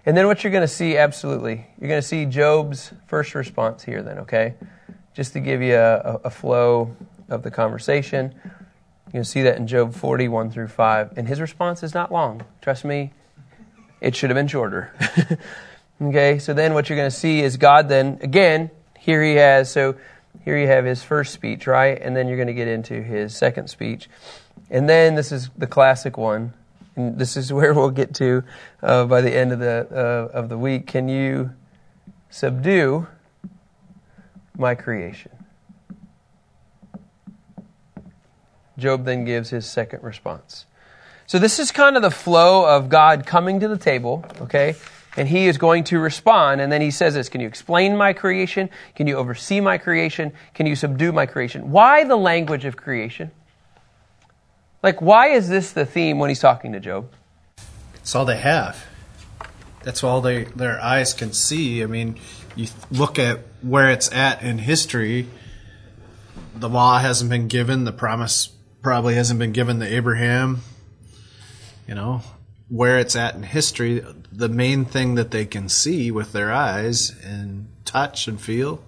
And 0.06 0.16
then 0.16 0.28
what 0.28 0.44
you're 0.44 0.52
going 0.52 0.62
to 0.62 0.68
see, 0.68 0.96
absolutely, 0.96 1.66
you're 1.80 1.88
going 1.88 2.00
to 2.00 2.06
see 2.06 2.26
Job's 2.26 2.92
first 3.08 3.34
response 3.34 3.82
here, 3.82 4.02
then, 4.02 4.20
okay? 4.20 4.54
Just 5.14 5.32
to 5.32 5.40
give 5.40 5.60
you 5.60 5.74
a, 5.74 6.20
a 6.24 6.30
flow 6.30 6.94
of 7.28 7.42
the 7.42 7.50
conversation. 7.50 8.32
You 9.06 9.12
can 9.12 9.24
see 9.24 9.42
that 9.42 9.56
in 9.56 9.66
Job 9.66 9.94
41 9.94 10.52
through 10.52 10.68
5. 10.68 11.14
And 11.16 11.26
his 11.26 11.40
response 11.40 11.82
is 11.82 11.92
not 11.92 12.12
long. 12.12 12.44
Trust 12.60 12.84
me, 12.84 13.12
it 14.00 14.14
should 14.14 14.30
have 14.30 14.36
been 14.36 14.46
shorter. 14.46 14.92
okay, 16.00 16.38
so 16.38 16.54
then 16.54 16.72
what 16.72 16.88
you're 16.88 16.96
going 16.96 17.10
to 17.10 17.16
see 17.16 17.40
is 17.40 17.56
God 17.56 17.88
then, 17.88 18.20
again, 18.22 18.70
here 18.96 19.24
he 19.24 19.34
has, 19.34 19.72
so 19.72 19.96
here 20.44 20.56
you 20.56 20.68
have 20.68 20.84
his 20.84 21.02
first 21.02 21.32
speech, 21.32 21.66
right? 21.66 22.00
And 22.00 22.14
then 22.16 22.28
you're 22.28 22.36
going 22.36 22.46
to 22.46 22.54
get 22.54 22.68
into 22.68 23.02
his 23.02 23.34
second 23.34 23.68
speech. 23.68 24.08
And 24.70 24.88
then 24.88 25.16
this 25.16 25.32
is 25.32 25.50
the 25.58 25.66
classic 25.66 26.16
one 26.16 26.52
and 26.96 27.18
this 27.18 27.36
is 27.36 27.52
where 27.52 27.72
we'll 27.74 27.90
get 27.90 28.14
to 28.14 28.42
uh, 28.82 29.04
by 29.04 29.20
the 29.20 29.34
end 29.34 29.52
of 29.52 29.58
the 29.58 29.86
uh, 29.90 30.36
of 30.36 30.48
the 30.48 30.58
week. 30.58 30.86
Can 30.86 31.08
you 31.08 31.50
subdue 32.30 33.06
my 34.56 34.74
creation? 34.74 35.32
Job 38.78 39.04
then 39.04 39.24
gives 39.24 39.50
his 39.50 39.66
second 39.66 40.02
response. 40.02 40.66
So 41.26 41.38
this 41.38 41.58
is 41.58 41.72
kind 41.72 41.96
of 41.96 42.02
the 42.02 42.10
flow 42.10 42.64
of 42.64 42.88
God 42.88 43.26
coming 43.26 43.60
to 43.60 43.68
the 43.68 43.78
table, 43.78 44.24
okay? 44.42 44.76
And 45.16 45.26
he 45.26 45.46
is 45.46 45.56
going 45.58 45.84
to 45.84 45.98
respond, 45.98 46.60
and 46.60 46.70
then 46.70 46.82
he 46.82 46.90
says 46.90 47.14
this 47.14 47.28
Can 47.28 47.40
you 47.40 47.48
explain 47.48 47.96
my 47.96 48.12
creation? 48.12 48.68
Can 48.94 49.06
you 49.06 49.16
oversee 49.16 49.60
my 49.60 49.78
creation? 49.78 50.32
Can 50.54 50.66
you 50.66 50.76
subdue 50.76 51.10
my 51.12 51.26
creation? 51.26 51.70
Why 51.70 52.04
the 52.04 52.16
language 52.16 52.64
of 52.64 52.76
creation? 52.76 53.30
Like, 54.82 55.00
why 55.00 55.28
is 55.28 55.48
this 55.48 55.72
the 55.72 55.86
theme 55.86 56.18
when 56.18 56.28
he's 56.28 56.40
talking 56.40 56.72
to 56.72 56.80
Job? 56.80 57.10
It's 57.94 58.14
all 58.14 58.24
they 58.24 58.36
have. 58.36 58.84
That's 59.82 60.02
all 60.02 60.20
they 60.20 60.44
their 60.44 60.80
eyes 60.80 61.14
can 61.14 61.32
see. 61.32 61.82
I 61.82 61.86
mean, 61.86 62.18
you 62.54 62.68
look 62.90 63.18
at 63.18 63.40
where 63.62 63.90
it's 63.90 64.10
at 64.12 64.42
in 64.42 64.58
history. 64.58 65.28
The 66.54 66.68
law 66.68 66.98
hasn't 66.98 67.30
been 67.30 67.48
given. 67.48 67.84
The 67.84 67.92
promise 67.92 68.48
probably 68.82 69.14
hasn't 69.14 69.38
been 69.38 69.52
given 69.52 69.80
to 69.80 69.86
Abraham. 69.86 70.60
You 71.86 71.94
know, 71.94 72.22
where 72.68 72.98
it's 72.98 73.14
at 73.14 73.34
in 73.34 73.44
history, 73.44 74.04
the 74.32 74.48
main 74.48 74.84
thing 74.84 75.14
that 75.14 75.30
they 75.30 75.44
can 75.44 75.68
see 75.68 76.10
with 76.10 76.32
their 76.32 76.52
eyes 76.52 77.14
and 77.24 77.68
touch 77.84 78.26
and 78.26 78.40
feel. 78.40 78.82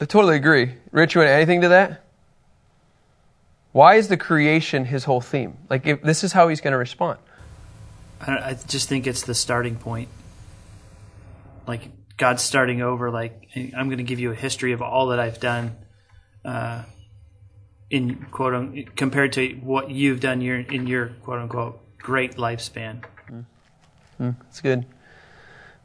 I 0.00 0.04
totally 0.04 0.36
agree. 0.36 0.74
Rich, 0.90 1.14
you 1.14 1.20
want 1.20 1.30
anything 1.30 1.60
to 1.62 1.68
that? 1.68 2.04
Why 3.72 3.94
is 3.94 4.08
the 4.08 4.16
creation 4.16 4.84
his 4.84 5.04
whole 5.04 5.20
theme? 5.20 5.56
Like, 5.68 5.86
if 5.86 6.02
this 6.02 6.24
is 6.24 6.32
how 6.32 6.48
he's 6.48 6.60
going 6.60 6.72
to 6.72 6.78
respond. 6.78 7.18
I, 8.20 8.32
I 8.32 8.58
just 8.66 8.88
think 8.88 9.06
it's 9.06 9.22
the 9.22 9.34
starting 9.34 9.76
point. 9.76 10.08
Like 11.66 11.82
God's 12.16 12.42
starting 12.42 12.82
over. 12.82 13.10
Like 13.10 13.48
I'm 13.56 13.88
going 13.88 13.98
to 13.98 14.04
give 14.04 14.20
you 14.20 14.30
a 14.32 14.34
history 14.34 14.72
of 14.72 14.82
all 14.82 15.08
that 15.08 15.20
I've 15.20 15.40
done, 15.40 15.76
uh, 16.44 16.84
in 17.88 18.26
quote 18.30 18.54
unquote, 18.54 18.96
compared 18.96 19.32
to 19.34 19.52
what 19.62 19.90
you've 19.90 20.20
done 20.20 20.40
your 20.40 20.58
in 20.58 20.86
your 20.86 21.08
quote 21.22 21.38
unquote 21.38 21.98
great 21.98 22.36
lifespan. 22.36 23.04
Mm. 23.30 23.44
Mm, 24.20 24.36
that's 24.42 24.60
good. 24.60 24.84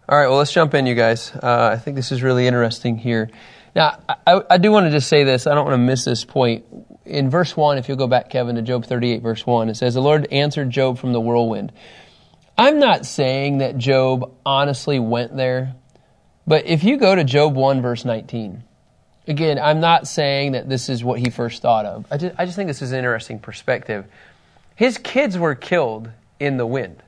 All 0.07 0.17
right, 0.17 0.27
well, 0.27 0.37
let's 0.37 0.51
jump 0.51 0.75
in, 0.75 0.85
you 0.85 0.93
guys. 0.93 1.31
Uh, 1.33 1.69
I 1.73 1.77
think 1.77 1.95
this 1.95 2.11
is 2.11 2.21
really 2.21 2.45
interesting 2.45 2.97
here. 2.97 3.29
Now, 3.75 3.99
I, 4.25 4.41
I 4.49 4.57
do 4.57 4.71
want 4.71 4.85
to 4.85 4.91
just 4.91 5.09
say 5.09 5.23
this. 5.23 5.47
I 5.47 5.53
don't 5.53 5.65
want 5.65 5.73
to 5.73 5.79
miss 5.79 6.05
this 6.05 6.23
point 6.23 6.65
in 7.05 7.29
verse 7.29 7.55
1, 7.55 7.77
if 7.77 7.87
you'll 7.87 7.97
go 7.97 8.07
back, 8.07 8.29
Kevin, 8.29 8.55
to 8.55 8.61
Job 8.61 8.85
38, 8.85 9.21
verse 9.21 9.45
1, 9.45 9.69
it 9.69 9.75
says, 9.75 9.93
The 9.93 10.01
Lord 10.01 10.27
answered 10.31 10.69
Job 10.69 10.97
from 10.97 11.13
the 11.13 11.21
whirlwind. 11.21 11.71
I'm 12.57 12.79
not 12.79 13.05
saying 13.05 13.59
that 13.59 13.77
Job 13.77 14.33
honestly 14.45 14.99
went 14.99 15.35
there, 15.35 15.75
but 16.47 16.65
if 16.65 16.83
you 16.83 16.97
go 16.97 17.13
to 17.13 17.23
Job 17.23 17.55
1, 17.55 17.81
verse 17.81 18.05
19, 18.05 18.63
again, 19.27 19.59
I'm 19.59 19.79
not 19.79 20.07
saying 20.07 20.53
that 20.53 20.67
this 20.67 20.89
is 20.89 21.03
what 21.03 21.19
he 21.19 21.29
first 21.29 21.61
thought 21.61 21.85
of. 21.85 22.05
I 22.09 22.17
just, 22.17 22.35
I 22.39 22.45
just 22.45 22.55
think 22.55 22.67
this 22.67 22.81
is 22.81 22.91
an 22.91 22.99
interesting 22.99 23.39
perspective. 23.39 24.05
His 24.75 24.97
kids 24.97 25.37
were 25.37 25.55
killed 25.55 26.09
in 26.39 26.57
the 26.57 26.65
wind. 26.65 27.03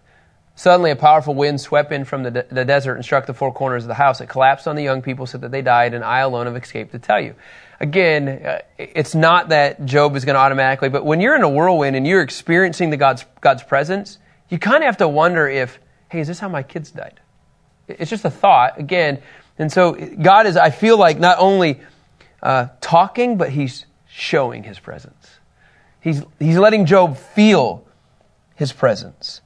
Suddenly, 0.57 0.89
a 0.89 0.95
powerful 0.95 1.35
wind 1.35 1.61
swept 1.61 1.91
in 1.91 2.03
from 2.03 2.23
the, 2.23 2.31
de- 2.31 2.45
the 2.49 2.65
desert 2.65 2.95
and 2.95 3.05
struck 3.05 3.27
the 3.27 3.33
four 3.35 3.53
corners 3.53 3.83
of 3.83 3.89
the 3.89 3.93
house. 3.93 4.21
It 4.21 4.27
collapsed 4.27 4.67
on 4.67 4.75
the 4.75 4.81
young 4.81 5.03
people 5.03 5.27
so 5.27 5.37
that 5.37 5.51
they 5.51 5.61
died, 5.61 5.93
and 5.93 6.03
I 6.03 6.21
alone 6.21 6.47
have 6.47 6.55
escaped 6.55 6.93
to 6.93 6.99
tell 6.99 7.21
you. 7.21 7.35
Again, 7.79 8.27
uh, 8.27 8.59
it's 8.79 9.13
not 9.13 9.49
that 9.49 9.85
Job 9.85 10.15
is 10.15 10.25
going 10.25 10.33
to 10.33 10.39
automatically, 10.39 10.89
but 10.89 11.05
when 11.05 11.21
you're 11.21 11.35
in 11.35 11.43
a 11.43 11.49
whirlwind 11.49 11.95
and 11.95 12.07
you're 12.07 12.23
experiencing 12.23 12.89
the 12.89 12.97
God's, 12.97 13.23
God's 13.39 13.61
presence, 13.61 14.17
you 14.49 14.57
kind 14.57 14.77
of 14.77 14.85
have 14.85 14.97
to 14.97 15.07
wonder 15.07 15.47
if, 15.47 15.77
hey, 16.09 16.21
is 16.21 16.27
this 16.27 16.39
how 16.39 16.49
my 16.49 16.63
kids 16.63 16.89
died? 16.89 17.19
It's 17.87 18.09
just 18.09 18.25
a 18.25 18.31
thought, 18.31 18.79
again. 18.79 19.21
And 19.59 19.71
so 19.71 19.91
God 19.93 20.47
is, 20.47 20.57
I 20.57 20.71
feel 20.71 20.97
like, 20.97 21.19
not 21.19 21.37
only 21.37 21.81
uh, 22.41 22.69
talking, 22.81 23.37
but 23.37 23.51
He's 23.51 23.85
showing 24.09 24.63
His 24.63 24.79
presence. 24.79 25.37
He's, 26.01 26.23
he's 26.39 26.57
letting 26.57 26.87
Job 26.87 27.15
feel 27.15 27.85
His 28.55 28.73
presence. 28.73 29.41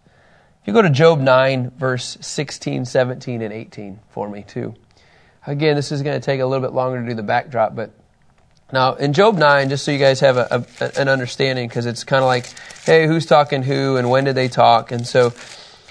If 0.61 0.67
you 0.67 0.73
go 0.73 0.83
to 0.83 0.91
Job 0.91 1.19
9, 1.19 1.71
verse 1.71 2.19
16, 2.21 2.85
17, 2.85 3.41
and 3.41 3.51
18 3.51 3.99
for 4.09 4.29
me, 4.29 4.43
too. 4.43 4.75
Again, 5.47 5.75
this 5.75 5.91
is 5.91 6.03
going 6.03 6.19
to 6.19 6.23
take 6.23 6.39
a 6.39 6.45
little 6.45 6.61
bit 6.61 6.75
longer 6.75 7.01
to 7.01 7.07
do 7.07 7.15
the 7.15 7.23
backdrop, 7.23 7.75
but 7.75 7.89
now 8.71 8.93
in 8.93 9.11
Job 9.11 9.39
9, 9.39 9.69
just 9.69 9.83
so 9.83 9.89
you 9.89 9.97
guys 9.97 10.19
have 10.19 10.37
a, 10.37 10.63
a, 10.79 10.99
an 10.99 11.07
understanding, 11.07 11.67
because 11.67 11.87
it's 11.87 12.03
kind 12.03 12.21
of 12.21 12.27
like, 12.27 12.45
hey, 12.85 13.07
who's 13.07 13.25
talking 13.25 13.63
who 13.63 13.97
and 13.97 14.11
when 14.11 14.23
did 14.23 14.35
they 14.35 14.47
talk? 14.47 14.91
And 14.91 15.07
so 15.07 15.33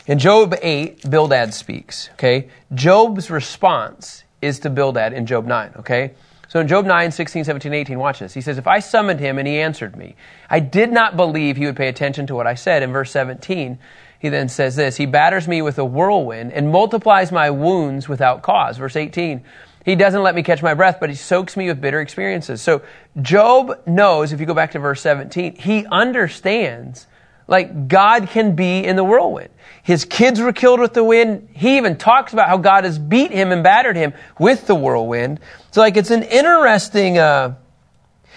in 0.07 0.21
Job 0.21 0.55
8, 0.63 1.11
Bildad 1.11 1.53
speaks, 1.53 2.09
okay? 2.13 2.49
Job's 2.73 3.29
response 3.29 4.23
is 4.41 4.61
to 4.61 4.71
Bildad 4.71 5.13
in 5.13 5.27
Job 5.27 5.47
9, 5.47 5.73
okay? 5.79 6.13
So 6.47 6.61
in 6.61 6.69
Job 6.69 6.87
9, 6.87 7.11
16, 7.11 7.43
17, 7.43 7.75
18, 7.75 7.99
watch 7.99 8.21
this. 8.21 8.35
He 8.35 8.41
says, 8.41 8.57
If 8.57 8.69
I 8.69 8.79
summoned 8.79 9.19
him 9.19 9.39
and 9.39 9.49
he 9.49 9.61
answered 9.61 9.97
me, 9.97 10.15
I 10.49 10.61
did 10.61 10.93
not 10.93 11.17
believe 11.17 11.57
he 11.57 11.67
would 11.67 11.77
pay 11.77 11.89
attention 11.89 12.29
to 12.29 12.37
what 12.37 12.47
I 12.47 12.55
said. 12.55 12.85
In 12.85 12.93
verse 12.93 13.11
17, 13.11 13.79
he 14.21 14.29
then 14.29 14.49
says 14.49 14.77
this 14.77 14.97
He 14.97 15.07
batters 15.07 15.49
me 15.49 15.63
with 15.63 15.79
a 15.79 15.85
whirlwind 15.85 16.53
and 16.53 16.71
multiplies 16.71 17.33
my 17.33 17.51
wounds 17.51 18.09
without 18.09 18.43
cause. 18.43 18.79
Verse 18.79 18.95
18. 18.95 19.43
He 19.83 19.97
doesn't 19.97 20.23
let 20.23 20.35
me 20.35 20.43
catch 20.43 20.63
my 20.63 20.75
breath, 20.75 20.99
but 21.01 21.09
he 21.09 21.17
soaks 21.17 21.57
me 21.57 21.69
with 21.69 21.81
bitter 21.81 22.03
experiences. 22.03 22.61
So 22.61 22.83
Job 23.23 23.81
knows, 23.87 24.33
if 24.33 24.39
you 24.39 24.45
go 24.45 24.53
back 24.53 24.73
to 24.73 24.79
verse 24.79 25.01
17, 25.01 25.57
he 25.57 25.87
understands 25.87 27.07
like 27.49 27.89
God 27.89 28.29
can 28.29 28.55
be 28.55 28.85
in 28.85 28.97
the 28.97 29.03
whirlwind. 29.03 29.49
His 29.83 30.05
kids 30.05 30.39
were 30.39 30.53
killed 30.53 30.81
with 30.81 30.93
the 30.93 31.03
wind. 31.03 31.49
He 31.55 31.79
even 31.79 31.97
talks 31.97 32.35
about 32.35 32.49
how 32.49 32.59
God 32.59 32.85
has 32.85 32.99
beat 32.99 33.33
him 33.33 33.53
and 33.53 33.65
battered 33.65 33.97
him 33.97 34.13
with 34.39 34.67
the 34.67 34.75
whirlwind. 34.75 35.41
So 35.71 35.81
like 35.81 35.97
it's 35.97 36.11
an 36.11 36.25
interesting, 36.25 37.17
uh, 37.17 37.55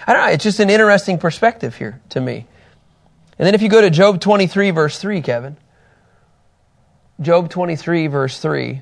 I 0.08 0.14
don't 0.14 0.26
know, 0.26 0.32
it's 0.32 0.46
just 0.46 0.62
an 0.62 0.70
interesting 0.70 1.18
perspective 1.18 1.76
here 1.76 2.02
to 2.10 2.22
me. 2.22 2.48
And 3.38 3.46
then 3.46 3.54
if 3.54 3.62
you 3.62 3.70
go 3.70 3.82
to 3.82 3.90
Job 3.90 4.22
23 4.22 4.72
verse 4.72 4.98
3, 4.98 5.22
Kevin, 5.22 5.58
Job 7.22 7.50
23, 7.50 8.08
verse 8.08 8.40
3. 8.40 8.82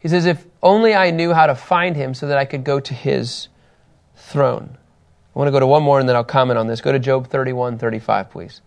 He 0.00 0.08
says, 0.08 0.26
If 0.26 0.44
only 0.62 0.94
I 0.94 1.10
knew 1.10 1.32
how 1.32 1.46
to 1.46 1.54
find 1.54 1.96
him 1.96 2.14
so 2.14 2.26
that 2.28 2.38
I 2.38 2.44
could 2.44 2.64
go 2.64 2.80
to 2.80 2.94
his 2.94 3.48
throne. 4.16 4.76
I 5.34 5.38
want 5.38 5.48
to 5.48 5.52
go 5.52 5.60
to 5.60 5.66
one 5.66 5.82
more 5.82 6.00
and 6.00 6.08
then 6.08 6.16
I'll 6.16 6.24
comment 6.24 6.58
on 6.58 6.66
this. 6.66 6.80
Go 6.80 6.92
to 6.92 6.98
Job 6.98 7.28
31, 7.28 7.78
35, 7.78 8.30
please. 8.30 8.60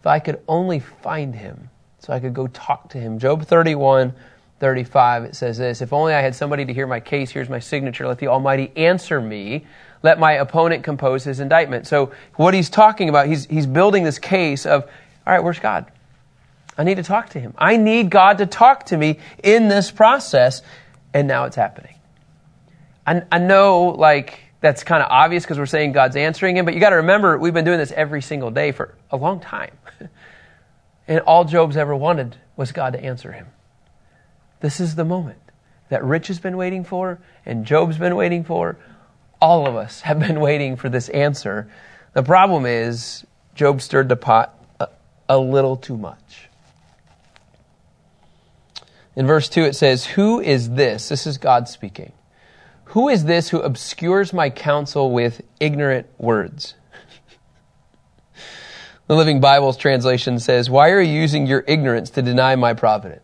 If 0.00 0.06
I 0.06 0.18
could 0.18 0.42
only 0.46 0.80
find 0.80 1.34
him 1.34 1.70
so 1.98 2.12
I 2.12 2.20
could 2.20 2.34
go 2.34 2.46
talk 2.48 2.90
to 2.90 2.98
him. 2.98 3.18
Job 3.18 3.44
31, 3.44 4.12
35, 4.60 5.24
it 5.24 5.34
says 5.34 5.58
this 5.58 5.82
If 5.82 5.92
only 5.92 6.14
I 6.14 6.20
had 6.20 6.34
somebody 6.34 6.64
to 6.64 6.72
hear 6.72 6.86
my 6.86 7.00
case, 7.00 7.30
here's 7.30 7.48
my 7.48 7.58
signature. 7.58 8.06
Let 8.06 8.18
the 8.18 8.28
Almighty 8.28 8.72
answer 8.76 9.20
me. 9.20 9.66
Let 10.02 10.18
my 10.18 10.32
opponent 10.32 10.84
compose 10.84 11.24
his 11.24 11.40
indictment. 11.40 11.86
So, 11.86 12.12
what 12.34 12.54
he's 12.54 12.70
talking 12.70 13.08
about, 13.08 13.26
he's, 13.26 13.46
he's 13.46 13.66
building 13.66 14.04
this 14.04 14.18
case 14.18 14.66
of, 14.66 14.84
all 14.84 15.32
right, 15.32 15.42
where's 15.42 15.58
God? 15.58 15.90
I 16.78 16.84
need 16.84 16.96
to 16.96 17.02
talk 17.02 17.30
to 17.30 17.40
him. 17.40 17.54
I 17.56 17.76
need 17.76 18.10
God 18.10 18.38
to 18.38 18.46
talk 18.46 18.86
to 18.86 18.96
me 18.96 19.18
in 19.42 19.68
this 19.68 19.90
process. 19.90 20.62
And 21.14 21.26
now 21.26 21.44
it's 21.44 21.56
happening. 21.56 21.94
I, 23.06 23.22
I 23.32 23.38
know, 23.38 23.94
like, 23.96 24.40
that's 24.60 24.84
kind 24.84 25.02
of 25.02 25.08
obvious 25.10 25.44
because 25.44 25.58
we're 25.58 25.66
saying 25.66 25.92
God's 25.92 26.16
answering 26.16 26.56
him, 26.56 26.64
but 26.64 26.74
you 26.74 26.80
got 26.80 26.90
to 26.90 26.96
remember, 26.96 27.38
we've 27.38 27.54
been 27.54 27.64
doing 27.64 27.78
this 27.78 27.92
every 27.92 28.20
single 28.20 28.50
day 28.50 28.72
for 28.72 28.94
a 29.10 29.16
long 29.16 29.40
time. 29.40 29.70
and 31.08 31.20
all 31.20 31.44
Job's 31.44 31.76
ever 31.76 31.94
wanted 31.94 32.36
was 32.56 32.72
God 32.72 32.92
to 32.94 33.02
answer 33.02 33.32
him. 33.32 33.46
This 34.60 34.80
is 34.80 34.94
the 34.94 35.04
moment 35.04 35.38
that 35.88 36.02
Rich 36.04 36.28
has 36.28 36.40
been 36.40 36.56
waiting 36.56 36.84
for 36.84 37.20
and 37.44 37.64
Job's 37.64 37.98
been 37.98 38.16
waiting 38.16 38.44
for. 38.44 38.76
All 39.40 39.66
of 39.66 39.76
us 39.76 40.00
have 40.00 40.18
been 40.18 40.40
waiting 40.48 40.76
for 40.76 40.88
this 40.88 41.08
answer. 41.10 41.70
The 42.14 42.22
problem 42.22 42.66
is, 42.66 43.24
Job 43.54 43.80
stirred 43.80 44.08
the 44.08 44.16
pot 44.16 44.58
a, 44.80 44.88
a 45.28 45.38
little 45.38 45.76
too 45.76 45.96
much. 45.96 46.48
In 49.16 49.26
verse 49.26 49.48
2, 49.48 49.64
it 49.64 49.74
says, 49.74 50.04
Who 50.04 50.40
is 50.40 50.70
this? 50.70 51.08
This 51.08 51.26
is 51.26 51.38
God 51.38 51.68
speaking. 51.68 52.12
Who 52.90 53.08
is 53.08 53.24
this 53.24 53.48
who 53.48 53.60
obscures 53.60 54.32
my 54.32 54.50
counsel 54.50 55.10
with 55.10 55.40
ignorant 55.58 56.06
words? 56.18 56.74
the 59.08 59.16
Living 59.16 59.40
Bible's 59.40 59.78
translation 59.78 60.38
says, 60.38 60.68
Why 60.68 60.90
are 60.90 61.00
you 61.00 61.12
using 61.12 61.46
your 61.46 61.64
ignorance 61.66 62.10
to 62.10 62.22
deny 62.22 62.54
my 62.56 62.74
providence? 62.74 63.22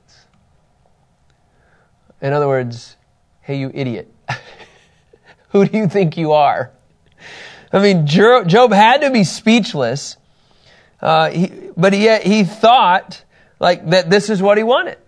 In 2.22 2.32
other 2.32 2.48
words, 2.48 2.96
hey, 3.42 3.58
you 3.58 3.70
idiot. 3.74 4.12
who 5.50 5.66
do 5.66 5.76
you 5.76 5.88
think 5.88 6.16
you 6.16 6.32
are? 6.32 6.70
I 7.72 7.80
mean, 7.80 8.06
Job 8.06 8.72
had 8.72 9.02
to 9.02 9.10
be 9.10 9.24
speechless, 9.24 10.16
uh, 11.00 11.30
he, 11.30 11.70
but 11.76 11.96
yet 11.96 12.22
he 12.22 12.44
thought 12.44 13.24
like 13.58 13.88
that 13.90 14.08
this 14.08 14.30
is 14.30 14.40
what 14.40 14.56
he 14.56 14.64
wanted. 14.64 14.98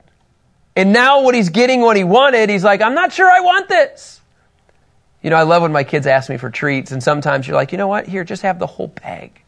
And 0.77 0.93
now 0.93 1.23
what 1.23 1.35
he's 1.35 1.51
getting 1.51 1.81
what 1.81 1.97
he 1.97 2.05
wanted, 2.05 2.51
he's 2.51 2.65
like, 2.65 2.83
I'm 2.83 2.95
not 2.95 3.13
sure 3.13 3.31
I 3.31 3.41
want 3.41 3.69
this. 3.69 4.21
You 5.23 5.31
know, 5.31 5.37
I 5.37 5.43
love 5.43 5.63
when 5.63 5.73
my 5.73 5.85
kids 5.85 6.07
ask 6.07 6.29
me 6.29 6.37
for 6.37 6.51
treats, 6.51 6.93
and 6.93 7.03
sometimes 7.03 7.47
you're 7.47 7.57
like, 7.57 7.73
you 7.73 7.79
know 7.79 7.89
what? 7.89 8.07
Here, 8.07 8.25
just 8.25 8.43
have 8.43 8.59
the 8.59 8.67
whole 8.67 8.89
bag. 8.89 9.41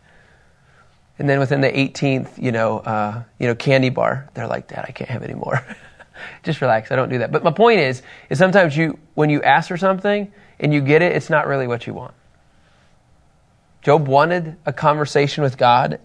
And 1.19 1.29
then 1.29 1.39
within 1.39 1.61
the 1.61 1.71
18th, 1.71 2.43
you 2.43 2.53
know, 2.53 2.79
uh, 2.79 3.23
you 3.39 3.47
know, 3.47 3.55
candy 3.55 3.91
bar, 3.91 4.29
they're 4.35 4.47
like, 4.47 4.69
Dad, 4.69 4.85
I 4.89 4.93
can't 4.93 5.11
have 5.11 5.23
any 5.23 5.35
more. 5.35 5.65
just 6.43 6.61
relax. 6.61 6.93
I 6.93 6.97
don't 6.97 7.09
do 7.09 7.19
that. 7.19 7.33
But 7.33 7.43
my 7.43 7.51
point 7.51 7.81
is, 7.81 8.03
is 8.31 8.39
sometimes 8.39 8.77
you, 8.77 8.99
when 9.15 9.31
you 9.31 9.43
ask 9.43 9.69
for 9.69 9.77
something 9.77 10.33
and 10.61 10.73
you 10.73 10.81
get 10.81 11.03
it, 11.03 11.13
it's 11.13 11.31
not 11.31 11.47
really 11.47 11.67
what 11.67 11.87
you 11.87 11.95
want. 11.95 12.15
Job 13.83 14.09
wanted 14.09 14.57
a 14.67 14.73
conversation 14.73 15.45
with 15.45 15.57
God, 15.57 16.01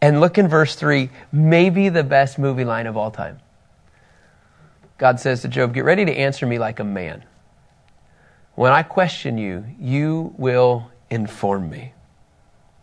and 0.00 0.20
look 0.20 0.38
in 0.38 0.48
verse 0.48 0.74
three, 0.74 1.10
maybe 1.32 1.88
the 1.88 2.02
best 2.02 2.38
movie 2.38 2.64
line 2.64 2.86
of 2.86 2.96
all 2.96 3.10
time. 3.10 3.40
God 4.98 5.20
says 5.20 5.42
to 5.42 5.48
Job, 5.48 5.74
Get 5.74 5.84
ready 5.84 6.04
to 6.04 6.12
answer 6.12 6.46
me 6.46 6.58
like 6.58 6.80
a 6.80 6.84
man. 6.84 7.24
When 8.54 8.72
I 8.72 8.82
question 8.82 9.38
you, 9.38 9.64
you 9.80 10.34
will 10.38 10.90
inform 11.10 11.68
me. 11.68 11.92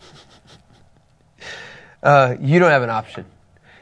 uh, 2.04 2.36
you 2.40 2.60
don't 2.60 2.72
have 2.72 2.84
an 2.84 2.90
option. 2.90 3.26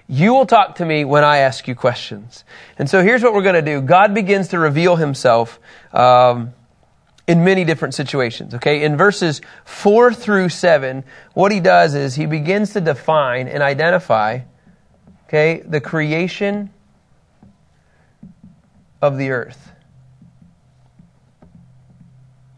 You 0.07 0.33
will 0.33 0.45
talk 0.45 0.75
to 0.75 0.85
me 0.85 1.05
when 1.05 1.23
I 1.23 1.39
ask 1.39 1.67
you 1.67 1.75
questions. 1.75 2.43
And 2.77 2.89
so 2.89 3.03
here's 3.03 3.21
what 3.21 3.33
we're 3.33 3.43
going 3.43 3.55
to 3.55 3.61
do 3.61 3.81
God 3.81 4.13
begins 4.13 4.49
to 4.49 4.59
reveal 4.59 4.95
himself 4.95 5.59
um, 5.93 6.53
in 7.27 7.43
many 7.43 7.63
different 7.63 7.93
situations. 7.93 8.55
Okay, 8.55 8.83
in 8.83 8.97
verses 8.97 9.41
4 9.65 10.13
through 10.13 10.49
7, 10.49 11.03
what 11.33 11.51
he 11.51 11.59
does 11.59 11.95
is 11.95 12.15
he 12.15 12.25
begins 12.25 12.73
to 12.73 12.81
define 12.81 13.47
and 13.47 13.61
identify 13.61 14.41
okay, 15.27 15.61
the 15.61 15.79
creation 15.79 16.71
of 19.01 19.17
the 19.17 19.31
earth. 19.31 19.71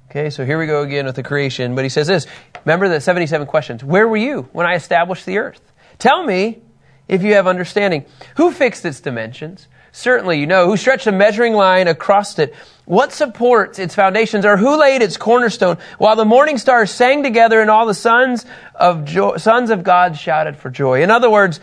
Okay, 0.10 0.30
so 0.30 0.46
here 0.46 0.60
we 0.60 0.68
go 0.68 0.82
again 0.82 1.06
with 1.06 1.16
the 1.16 1.24
creation. 1.24 1.74
But 1.74 1.86
he 1.86 1.90
says 1.90 2.08
this 2.08 2.28
Remember 2.66 2.90
the 2.90 3.00
77 3.00 3.48
questions. 3.48 3.84
Where 3.84 4.08
were 4.08 4.18
you 4.18 4.50
when 4.52 4.66
I 4.66 4.76
established 4.76 5.26
the 5.26 5.38
earth? 5.38 5.62
Tell 6.00 6.24
me 6.24 6.62
if 7.08 7.24
you 7.24 7.34
have 7.36 7.48
understanding. 7.48 8.06
Who 8.36 8.52
fixed 8.52 8.86
its 8.86 9.00
dimensions? 9.00 9.68
Certainly 9.94 10.40
you 10.40 10.48
know. 10.48 10.68
Who 10.68 10.78
stretched 10.78 11.08
a 11.08 11.12
measuring 11.12 11.54
line 11.54 11.88
across 11.88 12.38
it? 12.40 12.56
What 12.86 13.12
supports 13.12 13.80
its 13.80 13.96
foundations? 13.96 14.46
Or 14.46 14.58
who 14.58 14.80
laid 14.80 15.02
its 15.02 15.18
cornerstone? 15.18 15.78
While 15.98 16.16
the 16.16 16.26
morning 16.26 16.58
stars 16.58 16.92
sang 16.92 17.24
together 17.24 17.62
and 17.62 17.70
all 17.70 17.86
the 17.86 17.94
sons 17.94 18.46
of, 18.76 19.06
jo- 19.06 19.38
sons 19.38 19.70
of 19.70 19.84
God 19.84 20.18
shouted 20.18 20.58
for 20.58 20.70
joy. 20.70 21.04
In 21.04 21.12
other 21.12 21.30
words, 21.30 21.60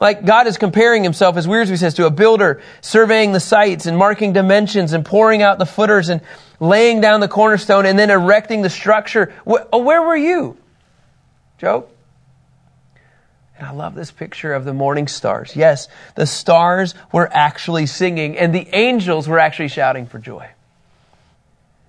like 0.00 0.24
God 0.24 0.46
is 0.46 0.56
comparing 0.56 1.04
himself, 1.04 1.36
as 1.36 1.46
Wiersbe 1.46 1.78
says, 1.78 1.94
to 1.94 2.06
a 2.06 2.10
builder 2.10 2.62
surveying 2.80 3.32
the 3.32 3.40
sites 3.40 3.86
and 3.86 3.96
marking 3.96 4.32
dimensions 4.32 4.94
and 4.94 5.04
pouring 5.04 5.42
out 5.42 5.58
the 5.58 5.66
footers 5.66 6.08
and 6.08 6.22
laying 6.58 7.00
down 7.00 7.20
the 7.20 7.28
cornerstone 7.28 7.84
and 7.84 7.98
then 7.98 8.10
erecting 8.10 8.62
the 8.62 8.70
structure. 8.70 9.32
Oh, 9.46 9.82
where 9.82 10.02
were 10.02 10.16
you, 10.16 10.56
Job? 11.58 11.86
And 13.58 13.68
I 13.68 13.72
love 13.72 13.94
this 13.94 14.10
picture 14.10 14.54
of 14.54 14.64
the 14.64 14.72
morning 14.72 15.06
stars. 15.06 15.54
Yes, 15.54 15.88
the 16.14 16.26
stars 16.26 16.94
were 17.12 17.28
actually 17.30 17.84
singing 17.84 18.38
and 18.38 18.54
the 18.54 18.66
angels 18.74 19.28
were 19.28 19.38
actually 19.38 19.68
shouting 19.68 20.06
for 20.06 20.18
joy. 20.18 20.48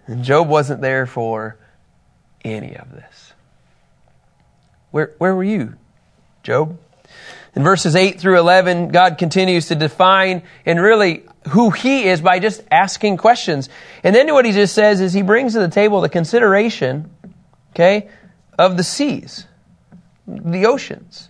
And 0.05 0.25
Job 0.25 0.49
wasn't 0.49 0.81
there 0.81 1.05
for 1.05 1.55
any 2.43 2.75
of 2.75 2.91
this. 2.91 3.33
Where, 4.91 5.11
where 5.17 5.33
were 5.33 5.45
you, 5.45 5.75
Job? 6.43 6.77
In 7.53 7.63
verses 7.63 7.95
8 7.95 8.19
through 8.19 8.39
11, 8.39 8.89
God 8.89 9.17
continues 9.17 9.67
to 9.67 9.75
define 9.75 10.43
and 10.65 10.79
really 10.79 11.23
who 11.49 11.69
He 11.69 12.05
is 12.05 12.21
by 12.21 12.39
just 12.39 12.63
asking 12.71 13.17
questions. 13.17 13.67
And 14.03 14.15
then 14.15 14.31
what 14.33 14.45
He 14.45 14.53
just 14.53 14.73
says 14.73 15.01
is 15.01 15.13
He 15.13 15.21
brings 15.21 15.53
to 15.53 15.59
the 15.59 15.67
table 15.67 15.99
the 16.01 16.09
consideration, 16.09 17.09
okay, 17.71 18.09
of 18.57 18.77
the 18.77 18.83
seas, 18.83 19.47
the 20.27 20.65
oceans. 20.65 21.27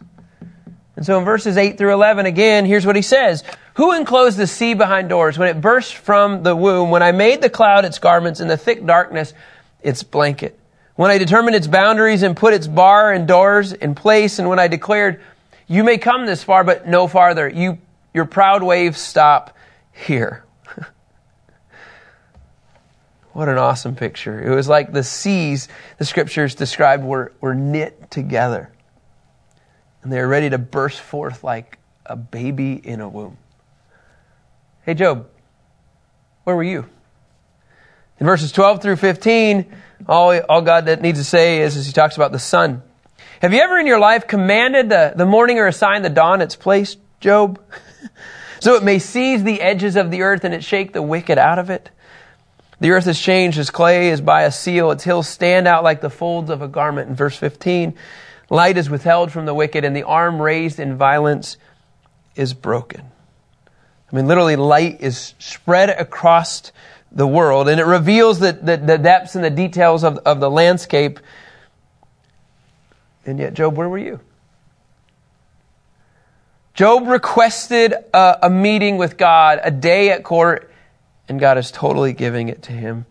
And 0.95 1.05
so 1.05 1.17
in 1.17 1.25
verses 1.25 1.57
8 1.57 1.79
through 1.79 1.93
11, 1.93 2.27
again, 2.27 2.65
here's 2.65 2.85
what 2.85 2.95
He 2.95 3.01
says. 3.01 3.43
Who 3.75 3.93
enclosed 3.93 4.37
the 4.37 4.47
sea 4.47 4.75
behind 4.75 5.09
doors 5.09 5.39
when 5.39 5.47
it 5.47 5.59
burst 5.59 5.95
from 5.95 6.43
the 6.43 6.55
womb, 6.55 6.91
when 6.91 7.01
I 7.01 7.13
made 7.13 7.41
the 7.41 7.49
cloud 7.49 7.85
its 7.85 7.97
garments 7.97 8.39
and 8.39 8.49
the 8.49 8.57
thick 8.57 8.85
darkness 8.85 9.33
its 9.81 10.03
blanket? 10.03 10.59
When 10.95 11.09
I 11.09 11.17
determined 11.17 11.55
its 11.55 11.67
boundaries 11.67 12.21
and 12.21 12.37
put 12.37 12.53
its 12.53 12.67
bar 12.67 13.11
and 13.11 13.27
doors 13.27 13.73
in 13.73 13.95
place, 13.95 14.37
and 14.37 14.49
when 14.49 14.59
I 14.59 14.67
declared, 14.67 15.21
you 15.71 15.85
may 15.85 15.97
come 15.97 16.25
this 16.25 16.43
far, 16.43 16.65
but 16.65 16.85
no 16.85 17.07
farther. 17.07 17.47
You, 17.47 17.77
your 18.13 18.25
proud 18.25 18.61
waves 18.61 18.99
stop 18.99 19.55
here. 19.93 20.43
what 23.31 23.47
an 23.47 23.57
awesome 23.57 23.95
picture. 23.95 24.43
It 24.43 24.53
was 24.53 24.67
like 24.67 24.91
the 24.91 25.01
seas, 25.01 25.69
the 25.97 26.03
scriptures 26.03 26.55
described, 26.55 27.05
were, 27.05 27.31
were 27.39 27.55
knit 27.55 28.11
together. 28.11 28.69
And 30.03 30.11
they 30.11 30.19
were 30.19 30.27
ready 30.27 30.49
to 30.49 30.57
burst 30.57 30.99
forth 30.99 31.41
like 31.41 31.79
a 32.05 32.17
baby 32.17 32.73
in 32.73 32.99
a 32.99 33.07
womb. 33.07 33.37
Hey, 34.85 34.93
Job, 34.93 35.29
where 36.43 36.53
were 36.53 36.63
you? 36.63 36.85
In 38.19 38.25
verses 38.25 38.51
12 38.51 38.81
through 38.81 38.97
15, 38.97 39.73
all, 40.09 40.37
all 40.49 40.61
God 40.63 40.87
that 40.87 41.01
needs 41.01 41.19
to 41.19 41.23
say 41.23 41.61
is 41.61 41.77
as 41.77 41.87
he 41.87 41.93
talks 41.93 42.17
about 42.17 42.33
the 42.33 42.39
sun. 42.39 42.83
Have 43.41 43.53
you 43.53 43.59
ever 43.59 43.79
in 43.79 43.87
your 43.87 43.97
life 43.97 44.27
commanded 44.27 44.89
the, 44.89 45.13
the 45.15 45.25
morning 45.25 45.57
or 45.57 45.65
assigned 45.65 46.05
the 46.05 46.11
dawn 46.11 46.41
its 46.41 46.55
place, 46.55 46.95
Job? 47.19 47.59
so 48.59 48.75
it 48.75 48.83
may 48.83 48.99
seize 48.99 49.43
the 49.43 49.61
edges 49.61 49.95
of 49.95 50.11
the 50.11 50.21
earth 50.21 50.43
and 50.43 50.53
it 50.53 50.63
shake 50.63 50.93
the 50.93 51.01
wicked 51.01 51.39
out 51.39 51.57
of 51.57 51.71
it. 51.71 51.89
The 52.81 52.91
earth 52.91 53.07
is 53.07 53.19
changed 53.19 53.57
as 53.57 53.71
clay 53.71 54.09
is 54.09 54.21
by 54.21 54.43
a 54.43 54.51
seal. 54.51 54.91
Its 54.91 55.03
hills 55.03 55.27
stand 55.27 55.67
out 55.67 55.83
like 55.83 56.01
the 56.01 56.09
folds 56.11 56.51
of 56.51 56.61
a 56.61 56.67
garment. 56.67 57.09
In 57.09 57.15
verse 57.15 57.35
15, 57.35 57.95
light 58.51 58.77
is 58.77 58.91
withheld 58.91 59.31
from 59.31 59.47
the 59.47 59.55
wicked 59.55 59.83
and 59.85 59.95
the 59.95 60.03
arm 60.03 60.39
raised 60.39 60.79
in 60.79 60.95
violence 60.95 61.57
is 62.35 62.53
broken. 62.53 63.01
I 64.11 64.15
mean, 64.15 64.27
literally 64.27 64.55
light 64.55 65.01
is 65.01 65.33
spread 65.39 65.89
across 65.89 66.71
the 67.11 67.25
world 67.25 67.69
and 67.69 67.79
it 67.79 67.87
reveals 67.87 68.37
the, 68.37 68.51
the, 68.51 68.77
the 68.77 68.99
depths 68.99 69.33
and 69.33 69.43
the 69.43 69.49
details 69.49 70.03
of, 70.03 70.19
of 70.19 70.39
the 70.39 70.51
landscape 70.51 71.19
and 73.25 73.39
yet, 73.39 73.53
Job, 73.53 73.75
where 73.77 73.87
were 73.89 73.97
you? 73.97 74.19
Job 76.73 77.07
requested 77.07 77.93
a, 78.13 78.39
a, 78.43 78.49
meeting 78.49 78.97
with 78.97 79.17
God, 79.17 79.59
a 79.61 79.71
day 79.71 80.09
at 80.09 80.23
court, 80.23 80.71
and 81.27 81.39
God 81.39 81.57
is 81.57 81.69
totally 81.69 82.13
giving 82.13 82.49
it 82.49 82.63
to 82.63 82.71
him. 82.71 83.05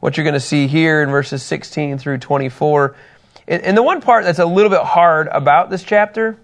What 0.00 0.16
you're 0.16 0.24
going 0.24 0.34
to 0.34 0.40
see 0.40 0.66
here 0.66 1.02
in 1.02 1.08
verses 1.08 1.42
16 1.42 1.98
through 1.98 2.18
24. 2.18 2.94
And, 3.48 3.62
and 3.62 3.76
the 3.76 3.82
one 3.82 4.00
part 4.00 4.24
that's 4.24 4.38
a 4.38 4.46
little 4.46 4.70
bit 4.70 4.82
hard 4.82 5.28
about 5.28 5.70
this 5.70 5.82
chapter, 5.82 6.38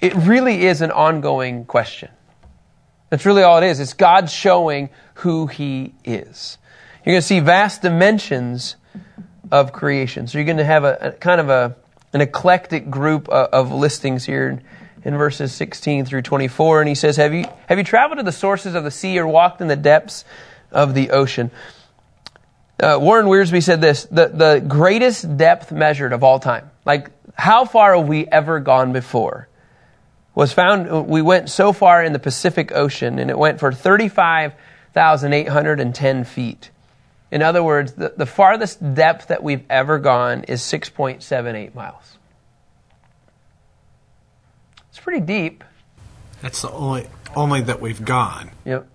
it 0.00 0.14
really 0.14 0.66
is 0.66 0.82
an 0.82 0.90
ongoing 0.90 1.64
question. 1.64 2.10
That's 3.08 3.26
really 3.26 3.42
all 3.42 3.58
it 3.58 3.64
is. 3.64 3.80
It's 3.80 3.94
God 3.94 4.30
showing 4.30 4.90
who 5.14 5.46
He 5.46 5.94
is. 6.04 6.58
You're 7.04 7.14
going 7.14 7.22
to 7.22 7.26
see 7.26 7.40
vast 7.40 7.82
dimensions 7.82 8.76
of 9.50 9.72
creation. 9.72 10.26
So 10.26 10.38
you're 10.38 10.44
going 10.44 10.58
to 10.58 10.64
have 10.64 10.84
a, 10.84 10.98
a 11.00 11.12
kind 11.12 11.40
of 11.40 11.48
a, 11.48 11.76
an 12.12 12.20
eclectic 12.20 12.90
group 12.90 13.28
of, 13.28 13.48
of 13.48 13.72
listings 13.72 14.24
here 14.24 14.60
in, 15.04 15.16
verses 15.16 15.52
16 15.52 16.04
through 16.04 16.22
24. 16.22 16.80
And 16.80 16.88
he 16.88 16.94
says, 16.94 17.16
have 17.16 17.32
you, 17.32 17.44
have 17.68 17.78
you 17.78 17.84
traveled 17.84 18.18
to 18.18 18.24
the 18.24 18.32
sources 18.32 18.74
of 18.74 18.84
the 18.84 18.90
sea 18.90 19.18
or 19.18 19.26
walked 19.26 19.60
in 19.60 19.68
the 19.68 19.76
depths 19.76 20.24
of 20.70 20.94
the 20.94 21.10
ocean? 21.10 21.50
Uh, 22.82 22.98
Warren 23.00 23.26
Wiersbe 23.26 23.62
said 23.62 23.82
this 23.82 24.06
the, 24.06 24.28
the 24.28 24.64
greatest 24.66 25.36
depth 25.36 25.70
measured 25.70 26.14
of 26.14 26.24
all 26.24 26.38
time, 26.38 26.70
like 26.86 27.10
how 27.34 27.66
far 27.66 27.94
have 27.96 28.08
we 28.08 28.26
ever 28.26 28.58
gone 28.58 28.92
before, 28.92 29.48
was 30.34 30.52
found. 30.52 31.08
We 31.08 31.22
went 31.22 31.50
so 31.50 31.74
far 31.74 32.02
in 32.02 32.14
the 32.14 32.18
Pacific 32.18 32.72
Ocean, 32.72 33.18
and 33.18 33.30
it 33.30 33.38
went 33.38 33.60
for 33.60 33.70
35,810 33.72 36.24
feet. 36.24 36.70
In 37.30 37.42
other 37.42 37.62
words, 37.62 37.92
the, 37.92 38.12
the 38.16 38.26
farthest 38.26 38.94
depth 38.94 39.28
that 39.28 39.42
we've 39.42 39.64
ever 39.70 39.98
gone 39.98 40.44
is 40.44 40.60
6.78 40.62 41.74
miles. 41.74 42.18
It's 44.88 44.98
pretty 44.98 45.20
deep. 45.20 45.62
That's 46.42 46.62
the 46.62 46.70
only 46.70 47.06
only 47.36 47.60
that 47.62 47.80
we've 47.80 48.04
gone. 48.04 48.50
Yep. 48.64 48.88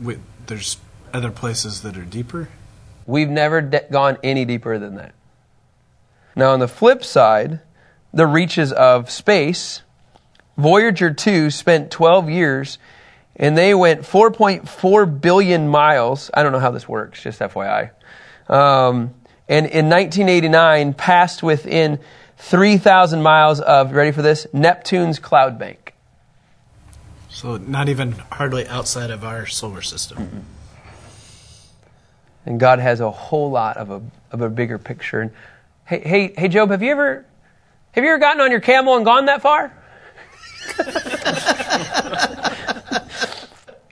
We, 0.00 0.18
there's 0.46 0.76
other 1.12 1.30
places 1.30 1.82
that 1.82 1.96
are 1.96 2.04
deeper. 2.04 2.48
We've 3.06 3.28
never 3.28 3.60
de- 3.60 3.86
gone 3.90 4.18
any 4.22 4.44
deeper 4.44 4.78
than 4.78 4.96
that. 4.96 5.14
Now, 6.36 6.52
on 6.52 6.60
the 6.60 6.68
flip 6.68 7.04
side, 7.04 7.60
the 8.14 8.26
reaches 8.26 8.72
of 8.72 9.10
space, 9.10 9.82
Voyager 10.56 11.12
2 11.12 11.50
spent 11.50 11.90
12 11.90 12.30
years 12.30 12.78
and 13.36 13.56
they 13.56 13.74
went 13.74 14.02
4.4 14.02 15.20
billion 15.20 15.68
miles. 15.68 16.30
I 16.34 16.42
don't 16.42 16.52
know 16.52 16.58
how 16.58 16.70
this 16.70 16.88
works, 16.88 17.22
just 17.22 17.40
FYI. 17.40 17.90
Um, 18.48 19.14
and 19.48 19.66
in 19.66 19.88
1989, 19.88 20.94
passed 20.94 21.42
within 21.42 21.98
3,000 22.38 23.22
miles 23.22 23.60
of, 23.60 23.92
ready 23.92 24.12
for 24.12 24.22
this, 24.22 24.46
Neptune's 24.52 25.18
cloud 25.18 25.58
bank. 25.58 25.94
So 27.28 27.56
not 27.56 27.88
even 27.88 28.12
hardly 28.12 28.66
outside 28.66 29.10
of 29.10 29.24
our 29.24 29.46
solar 29.46 29.82
system. 29.82 30.18
Mm-hmm. 30.18 30.38
And 32.44 32.60
God 32.60 32.78
has 32.78 33.00
a 33.00 33.10
whole 33.10 33.50
lot 33.50 33.76
of 33.76 33.90
a, 33.90 34.02
of 34.30 34.42
a 34.42 34.48
bigger 34.50 34.78
picture. 34.78 35.20
And 35.20 35.30
hey, 35.86 36.00
hey, 36.00 36.34
hey, 36.36 36.48
Job, 36.48 36.70
have 36.70 36.82
you 36.82 36.90
ever, 36.90 37.24
have 37.92 38.04
you 38.04 38.10
ever 38.10 38.18
gotten 38.18 38.40
on 38.40 38.50
your 38.50 38.60
camel 38.60 38.96
and 38.96 39.04
gone 39.04 39.26
that 39.26 39.40
far? 39.40 39.72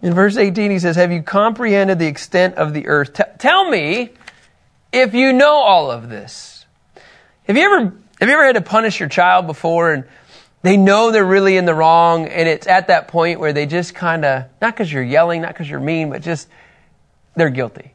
In 0.02 0.14
verse 0.14 0.36
18, 0.36 0.70
he 0.70 0.78
says, 0.78 0.96
Have 0.96 1.12
you 1.12 1.22
comprehended 1.22 1.98
the 1.98 2.06
extent 2.06 2.54
of 2.54 2.72
the 2.72 2.86
earth? 2.88 3.14
T- 3.14 3.22
tell 3.38 3.68
me 3.68 4.10
if 4.92 5.14
you 5.14 5.32
know 5.32 5.54
all 5.54 5.90
of 5.90 6.08
this. 6.08 6.64
Have 7.44 7.56
you 7.56 7.64
ever, 7.64 7.92
have 8.20 8.28
you 8.28 8.34
ever 8.34 8.46
had 8.46 8.54
to 8.54 8.62
punish 8.62 9.00
your 9.00 9.08
child 9.08 9.46
before 9.46 9.92
and 9.92 10.04
they 10.62 10.76
know 10.76 11.10
they're 11.10 11.24
really 11.24 11.56
in 11.56 11.64
the 11.64 11.74
wrong 11.74 12.26
and 12.26 12.48
it's 12.48 12.66
at 12.66 12.88
that 12.88 13.08
point 13.08 13.40
where 13.40 13.52
they 13.52 13.66
just 13.66 13.94
kind 13.94 14.24
of, 14.24 14.44
not 14.60 14.74
because 14.74 14.92
you're 14.92 15.02
yelling, 15.02 15.42
not 15.42 15.52
because 15.52 15.68
you're 15.68 15.80
mean, 15.80 16.10
but 16.10 16.22
just 16.22 16.48
they're 17.34 17.50
guilty. 17.50 17.92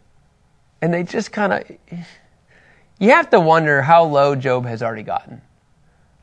And 0.82 0.94
they 0.94 1.04
just 1.04 1.32
kind 1.32 1.54
of, 1.54 1.72
you 3.00 3.10
have 3.12 3.30
to 3.32 3.40
wonder 3.40 3.82
how 3.82 4.06
low 4.06 4.36
Job 4.36 4.66
has 4.66 4.84
already 4.84 5.04
gotten. 5.04 5.42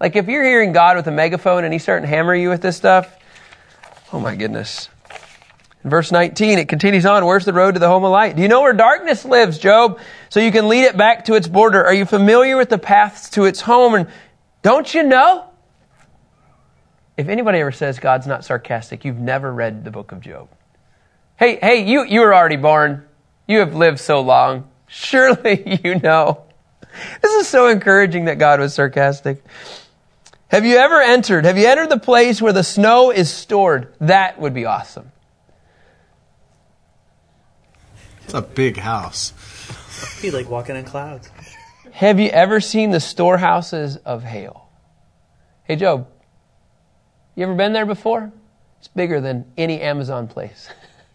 Like 0.01 0.17
if 0.17 0.27
you're 0.29 0.45
hearing 0.45 0.73
God 0.73 0.97
with 0.97 1.07
a 1.07 1.13
megaphone 1.13 1.65
and 1.65 1.73
he's 1.73 1.83
starting 1.83 2.09
to 2.09 2.09
hammer 2.09 2.35
you 2.35 2.49
with 2.49 2.63
this 2.63 2.77
stuff, 2.77 3.17
oh 4.13 4.21
my 4.21 4.35
goodness. 4.35 4.89
In 5.85 5.91
verse 5.91 6.13
19, 6.13 6.59
it 6.59 6.69
continues 6.69 7.05
on. 7.05 7.25
Where's 7.27 7.45
the 7.45 7.53
road 7.53 7.75
to 7.75 7.81
the 7.81 7.89
home 7.89 8.05
of 8.05 8.13
light? 8.13 8.37
Do 8.37 8.43
you 8.43 8.49
know 8.49 8.61
where 8.61 8.73
darkness 8.73 9.25
lives, 9.25 9.59
Job? 9.59 9.99
So 10.29 10.39
you 10.39 10.53
can 10.53 10.69
lead 10.69 10.85
it 10.85 10.97
back 10.97 11.25
to 11.25 11.35
its 11.35 11.49
border. 11.49 11.85
Are 11.85 11.95
you 11.95 12.05
familiar 12.05 12.57
with 12.57 12.69
the 12.69 12.79
paths 12.79 13.31
to 13.31 13.45
its 13.45 13.61
home? 13.61 13.95
And 13.95 14.09
don't 14.63 14.93
you 14.95 15.03
know? 15.03 15.47
If 17.17 17.29
anybody 17.29 17.59
ever 17.59 17.73
says 17.73 17.99
God's 17.99 18.27
not 18.27 18.45
sarcastic, 18.45 19.05
you've 19.05 19.19
never 19.19 19.53
read 19.53 19.85
the 19.85 19.91
book 19.91 20.13
of 20.13 20.21
Job. 20.21 20.49
Hey, 21.37 21.57
hey, 21.57 21.85
you, 21.85 22.05
you 22.05 22.21
were 22.21 22.35
already 22.35 22.57
born. 22.57 23.05
You 23.49 23.59
have 23.59 23.75
lived 23.75 23.99
so 23.99 24.21
long. 24.21 24.69
Surely 24.87 25.81
you 25.85 25.99
know. 25.99 26.45
This 27.23 27.33
is 27.35 27.49
so 27.49 27.69
encouraging 27.69 28.27
that 28.27 28.39
God 28.39 28.61
was 28.61 28.75
sarcastic. 28.75 29.43
Have 30.49 30.65
you 30.65 30.77
ever 30.77 31.01
entered? 31.01 31.45
Have 31.45 31.59
you 31.59 31.67
entered 31.67 31.89
the 31.89 31.99
place 31.99 32.41
where 32.41 32.53
the 32.53 32.63
snow 32.63 33.11
is 33.11 33.33
stored? 33.33 33.95
That 34.01 34.39
would 34.39 34.55
be 34.55 34.67
awesome. 34.67 35.11
It's 38.25 38.35
a 38.35 38.43
big 38.43 38.77
house. 38.77 39.33
Be 40.21 40.31
like 40.31 40.49
walking 40.49 40.77
in 40.77 40.85
clouds. 40.85 41.31
Have 41.93 42.19
you 42.19 42.29
ever 42.31 42.61
seen 42.61 42.91
the 42.91 43.01
storehouses 43.01 43.97
of 43.97 44.23
hail? 44.25 44.69
Hey, 45.65 45.77
Job, 45.77 46.09
you 47.35 47.45
ever 47.45 47.55
been 47.55 47.73
there 47.73 47.87
before? 47.87 48.33
It's 48.79 48.89
bigger 48.89 49.21
than 49.21 49.45
any 49.57 49.81
Amazon 49.81 50.27
place. 50.27 50.69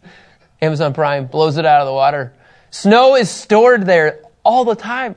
Amazon 0.62 0.94
Prime 0.94 1.26
blows 1.26 1.58
it 1.58 1.66
out 1.66 1.82
of 1.82 1.88
the 1.88 1.94
water. 1.94 2.34
Snow 2.70 3.16
is 3.16 3.30
stored 3.30 3.86
there 3.86 4.22
all 4.44 4.66
the 4.66 4.76
time. 4.76 5.16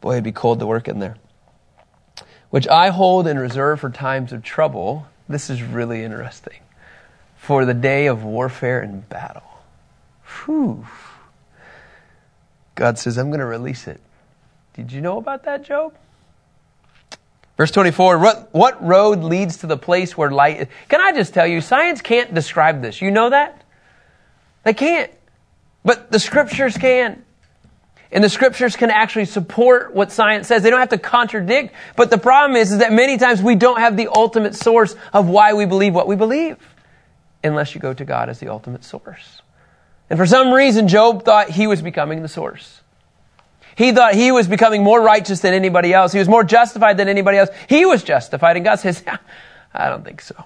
Boy, 0.00 0.12
it'd 0.12 0.24
be 0.24 0.32
cold 0.32 0.60
to 0.60 0.66
work 0.66 0.88
in 0.88 0.98
there. 0.98 1.16
Which 2.50 2.68
I 2.68 2.90
hold 2.90 3.26
in 3.26 3.38
reserve 3.38 3.80
for 3.80 3.90
times 3.90 4.32
of 4.32 4.42
trouble. 4.42 5.06
This 5.28 5.50
is 5.50 5.62
really 5.62 6.02
interesting. 6.02 6.60
For 7.36 7.64
the 7.64 7.74
day 7.74 8.06
of 8.06 8.24
warfare 8.24 8.80
and 8.80 9.08
battle. 9.08 9.53
Whew. 10.44 10.86
God 12.74 12.98
says, 12.98 13.18
I'm 13.18 13.28
going 13.28 13.40
to 13.40 13.46
release 13.46 13.86
it. 13.86 14.00
Did 14.74 14.90
you 14.90 15.00
know 15.00 15.18
about 15.18 15.44
that, 15.44 15.64
Job? 15.64 15.94
Verse 17.56 17.70
24, 17.70 18.18
what, 18.50 18.84
road 18.84 19.20
leads 19.20 19.58
to 19.58 19.68
the 19.68 19.76
place 19.76 20.16
where 20.16 20.30
light 20.30 20.62
is? 20.62 20.68
Can 20.88 21.00
I 21.00 21.12
just 21.12 21.32
tell 21.32 21.46
you, 21.46 21.60
science 21.60 22.00
can't 22.00 22.34
describe 22.34 22.82
this. 22.82 23.00
You 23.00 23.12
know 23.12 23.30
that? 23.30 23.62
They 24.64 24.74
can't. 24.74 25.12
But 25.84 26.10
the 26.10 26.18
scriptures 26.18 26.76
can. 26.76 27.24
And 28.10 28.24
the 28.24 28.28
scriptures 28.28 28.74
can 28.74 28.90
actually 28.90 29.26
support 29.26 29.94
what 29.94 30.10
science 30.10 30.48
says. 30.48 30.62
They 30.62 30.70
don't 30.70 30.80
have 30.80 30.88
to 30.90 30.98
contradict. 30.98 31.74
But 31.96 32.10
the 32.10 32.18
problem 32.18 32.56
is, 32.56 32.72
is 32.72 32.78
that 32.78 32.92
many 32.92 33.18
times 33.18 33.40
we 33.40 33.54
don't 33.54 33.78
have 33.78 33.96
the 33.96 34.08
ultimate 34.08 34.56
source 34.56 34.96
of 35.12 35.28
why 35.28 35.52
we 35.52 35.64
believe 35.64 35.94
what 35.94 36.08
we 36.08 36.16
believe. 36.16 36.56
Unless 37.44 37.74
you 37.74 37.80
go 37.80 37.92
to 37.94 38.04
God 38.04 38.28
as 38.28 38.40
the 38.40 38.48
ultimate 38.48 38.84
source. 38.84 39.42
And 40.10 40.18
for 40.18 40.26
some 40.26 40.52
reason, 40.52 40.88
Job 40.88 41.24
thought 41.24 41.50
he 41.50 41.66
was 41.66 41.82
becoming 41.82 42.22
the 42.22 42.28
source. 42.28 42.80
He 43.76 43.92
thought 43.92 44.14
he 44.14 44.30
was 44.30 44.46
becoming 44.46 44.82
more 44.82 45.00
righteous 45.00 45.40
than 45.40 45.54
anybody 45.54 45.92
else. 45.92 46.12
He 46.12 46.18
was 46.18 46.28
more 46.28 46.44
justified 46.44 46.96
than 46.96 47.08
anybody 47.08 47.38
else. 47.38 47.50
He 47.68 47.84
was 47.84 48.04
justified. 48.04 48.56
And 48.56 48.64
God 48.64 48.76
says, 48.76 49.02
I 49.74 49.88
don't 49.88 50.04
think 50.04 50.20
so. 50.20 50.44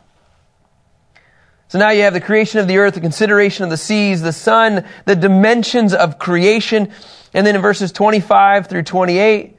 So 1.68 1.78
now 1.78 1.90
you 1.90 2.02
have 2.02 2.14
the 2.14 2.20
creation 2.20 2.60
of 2.60 2.68
the 2.68 2.78
earth, 2.78 2.94
the 2.94 3.00
consideration 3.00 3.64
of 3.64 3.70
the 3.70 3.76
seas, 3.76 4.22
the 4.22 4.32
sun, 4.32 4.86
the 5.04 5.14
dimensions 5.14 5.92
of 5.92 6.18
creation. 6.18 6.90
And 7.34 7.46
then 7.46 7.56
in 7.56 7.60
verses 7.60 7.92
25 7.92 8.68
through 8.68 8.84
28, 8.84 9.58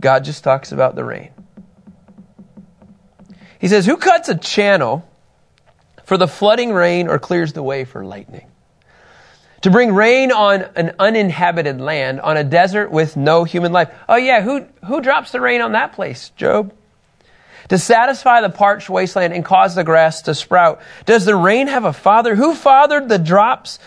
God 0.00 0.24
just 0.24 0.42
talks 0.42 0.72
about 0.72 0.94
the 0.94 1.04
rain. 1.04 1.30
He 3.58 3.68
says, 3.68 3.84
Who 3.84 3.98
cuts 3.98 4.30
a 4.30 4.38
channel 4.38 5.06
for 6.04 6.16
the 6.16 6.26
flooding 6.26 6.72
rain 6.72 7.08
or 7.08 7.18
clears 7.18 7.52
the 7.52 7.62
way 7.62 7.84
for 7.84 8.06
lightning? 8.06 8.46
To 9.62 9.70
bring 9.70 9.94
rain 9.94 10.32
on 10.32 10.62
an 10.74 10.94
uninhabited 10.98 11.80
land, 11.80 12.20
on 12.20 12.36
a 12.36 12.44
desert 12.44 12.90
with 12.90 13.16
no 13.16 13.44
human 13.44 13.72
life. 13.72 13.92
Oh 14.08 14.16
yeah, 14.16 14.40
who, 14.40 14.66
who 14.86 15.00
drops 15.00 15.32
the 15.32 15.40
rain 15.40 15.60
on 15.60 15.72
that 15.72 15.92
place, 15.92 16.30
Job? 16.30 16.72
To 17.68 17.78
satisfy 17.78 18.40
the 18.40 18.48
parched 18.48 18.88
wasteland 18.88 19.32
and 19.32 19.44
cause 19.44 19.74
the 19.74 19.84
grass 19.84 20.22
to 20.22 20.34
sprout. 20.34 20.80
Does 21.04 21.24
the 21.24 21.36
rain 21.36 21.68
have 21.68 21.84
a 21.84 21.92
father? 21.92 22.34
Who 22.34 22.54
fathered 22.54 23.08
the 23.08 23.18
drops 23.18 23.78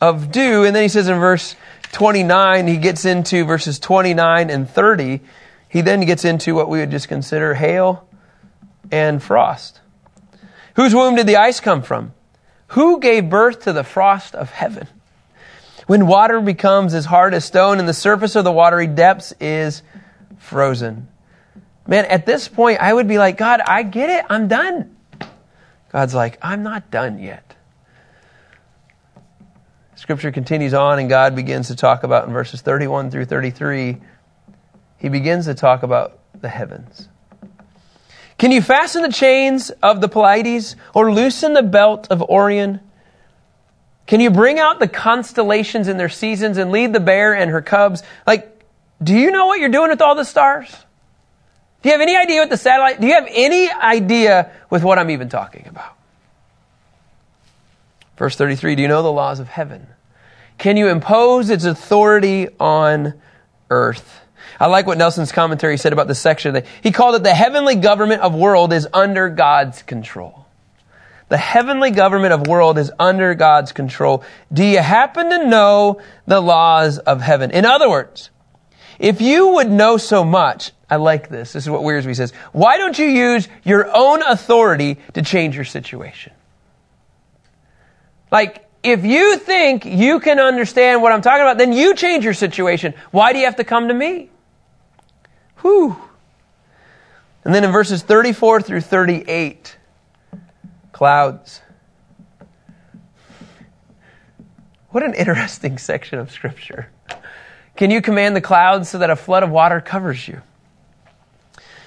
of 0.00 0.30
dew? 0.30 0.64
And 0.64 0.74
then 0.74 0.82
he 0.82 0.88
says 0.88 1.08
in 1.08 1.18
verse 1.18 1.56
29, 1.92 2.66
he 2.66 2.76
gets 2.76 3.04
into 3.04 3.44
verses 3.44 3.78
29 3.78 4.48
and 4.48 4.70
30. 4.70 5.20
He 5.68 5.80
then 5.80 6.00
gets 6.06 6.24
into 6.24 6.54
what 6.54 6.68
we 6.68 6.78
would 6.78 6.90
just 6.90 7.08
consider 7.08 7.54
hail 7.54 8.08
and 8.90 9.22
frost. 9.22 9.80
Whose 10.76 10.94
womb 10.94 11.16
did 11.16 11.26
the 11.26 11.36
ice 11.36 11.60
come 11.60 11.82
from? 11.82 12.14
Who 12.68 13.00
gave 13.00 13.28
birth 13.28 13.64
to 13.64 13.72
the 13.72 13.84
frost 13.84 14.34
of 14.34 14.50
heaven? 14.50 14.88
When 15.86 16.06
water 16.06 16.40
becomes 16.40 16.94
as 16.94 17.04
hard 17.04 17.32
as 17.32 17.44
stone 17.44 17.78
and 17.78 17.88
the 17.88 17.94
surface 17.94 18.34
of 18.36 18.44
the 18.44 18.52
watery 18.52 18.86
depths 18.86 19.32
is 19.40 19.82
frozen. 20.38 21.08
Man, 21.86 22.04
at 22.06 22.26
this 22.26 22.48
point, 22.48 22.80
I 22.80 22.92
would 22.92 23.06
be 23.06 23.18
like, 23.18 23.36
God, 23.36 23.60
I 23.60 23.84
get 23.84 24.10
it. 24.10 24.24
I'm 24.28 24.48
done. 24.48 24.96
God's 25.92 26.14
like, 26.14 26.38
I'm 26.42 26.62
not 26.62 26.90
done 26.90 27.20
yet. 27.20 27.54
Scripture 29.94 30.32
continues 30.32 30.74
on, 30.74 30.98
and 30.98 31.08
God 31.08 31.34
begins 31.34 31.68
to 31.68 31.76
talk 31.76 32.02
about 32.02 32.26
in 32.26 32.32
verses 32.32 32.60
31 32.60 33.10
through 33.10 33.24
33, 33.24 33.96
he 34.98 35.08
begins 35.08 35.46
to 35.46 35.54
talk 35.54 35.82
about 35.82 36.18
the 36.40 36.48
heavens. 36.48 37.08
Can 38.36 38.50
you 38.50 38.60
fasten 38.60 39.02
the 39.02 39.12
chains 39.12 39.70
of 39.82 40.00
the 40.00 40.08
Pleiades 40.08 40.76
or 40.92 41.12
loosen 41.12 41.54
the 41.54 41.62
belt 41.62 42.08
of 42.10 42.20
Orion? 42.22 42.80
Can 44.06 44.20
you 44.20 44.30
bring 44.30 44.58
out 44.58 44.78
the 44.78 44.88
constellations 44.88 45.88
in 45.88 45.96
their 45.96 46.08
seasons 46.08 46.58
and 46.58 46.70
lead 46.70 46.92
the 46.92 47.00
bear 47.00 47.34
and 47.34 47.50
her 47.50 47.62
cubs? 47.62 48.02
Like, 48.26 48.62
do 49.02 49.14
you 49.14 49.30
know 49.30 49.46
what 49.46 49.58
you're 49.58 49.68
doing 49.68 49.90
with 49.90 50.00
all 50.00 50.14
the 50.14 50.24
stars? 50.24 50.70
Do 51.82 51.88
you 51.88 51.92
have 51.92 52.00
any 52.00 52.16
idea 52.16 52.40
what 52.40 52.50
the 52.50 52.56
satellite, 52.56 53.00
do 53.00 53.06
you 53.06 53.14
have 53.14 53.28
any 53.30 53.70
idea 53.70 54.50
with 54.70 54.82
what 54.82 54.98
I'm 54.98 55.10
even 55.10 55.28
talking 55.28 55.66
about? 55.68 55.96
Verse 58.16 58.36
33, 58.36 58.76
do 58.76 58.82
you 58.82 58.88
know 58.88 59.02
the 59.02 59.12
laws 59.12 59.40
of 59.40 59.48
heaven? 59.48 59.86
Can 60.56 60.76
you 60.76 60.88
impose 60.88 61.50
its 61.50 61.64
authority 61.64 62.48
on 62.58 63.14
earth? 63.70 64.20
I 64.58 64.66
like 64.66 64.86
what 64.86 64.96
Nelson's 64.96 65.32
commentary 65.32 65.76
said 65.76 65.92
about 65.92 66.08
this 66.08 66.18
section. 66.18 66.62
He 66.82 66.92
called 66.92 67.16
it 67.16 67.22
the 67.22 67.34
heavenly 67.34 67.74
government 67.74 68.22
of 68.22 68.34
world 68.34 68.72
is 68.72 68.88
under 68.92 69.28
God's 69.28 69.82
control. 69.82 70.45
The 71.28 71.36
heavenly 71.36 71.90
government 71.90 72.32
of 72.32 72.46
world 72.46 72.78
is 72.78 72.92
under 72.98 73.34
God's 73.34 73.72
control. 73.72 74.22
Do 74.52 74.64
you 74.64 74.78
happen 74.78 75.30
to 75.30 75.46
know 75.46 76.00
the 76.26 76.40
laws 76.40 76.98
of 76.98 77.20
heaven? 77.20 77.50
In 77.50 77.64
other 77.64 77.90
words, 77.90 78.30
if 78.98 79.20
you 79.20 79.48
would 79.54 79.70
know 79.70 79.96
so 79.96 80.24
much, 80.24 80.72
I 80.88 80.96
like 80.96 81.28
this. 81.28 81.52
This 81.52 81.64
is 81.64 81.70
what 81.70 81.82
Wiersbe 81.82 82.14
says. 82.14 82.32
Why 82.52 82.76
don't 82.78 82.98
you 82.98 83.06
use 83.06 83.48
your 83.64 83.90
own 83.94 84.22
authority 84.22 84.98
to 85.14 85.22
change 85.22 85.56
your 85.56 85.64
situation? 85.64 86.32
Like, 88.30 88.68
if 88.82 89.04
you 89.04 89.36
think 89.36 89.84
you 89.84 90.20
can 90.20 90.38
understand 90.38 91.02
what 91.02 91.10
I'm 91.10 91.22
talking 91.22 91.42
about, 91.42 91.58
then 91.58 91.72
you 91.72 91.94
change 91.96 92.24
your 92.24 92.34
situation. 92.34 92.94
Why 93.10 93.32
do 93.32 93.40
you 93.40 93.46
have 93.46 93.56
to 93.56 93.64
come 93.64 93.88
to 93.88 93.94
me? 93.94 94.30
Whew. 95.62 95.96
And 97.44 97.54
then 97.54 97.64
in 97.64 97.72
verses 97.72 98.02
34 98.02 98.62
through 98.62 98.80
38, 98.82 99.75
clouds. 100.96 101.60
What 104.88 105.02
an 105.02 105.12
interesting 105.12 105.76
section 105.92 106.18
of 106.18 106.30
Scripture. 106.30 106.88
Can 107.76 107.90
you 107.90 108.00
command 108.00 108.34
the 108.34 108.40
clouds 108.40 108.88
so 108.88 108.96
that 109.00 109.10
a 109.10 109.16
flood 109.16 109.42
of 109.42 109.50
water 109.50 109.82
covers 109.82 110.26
you? 110.26 110.40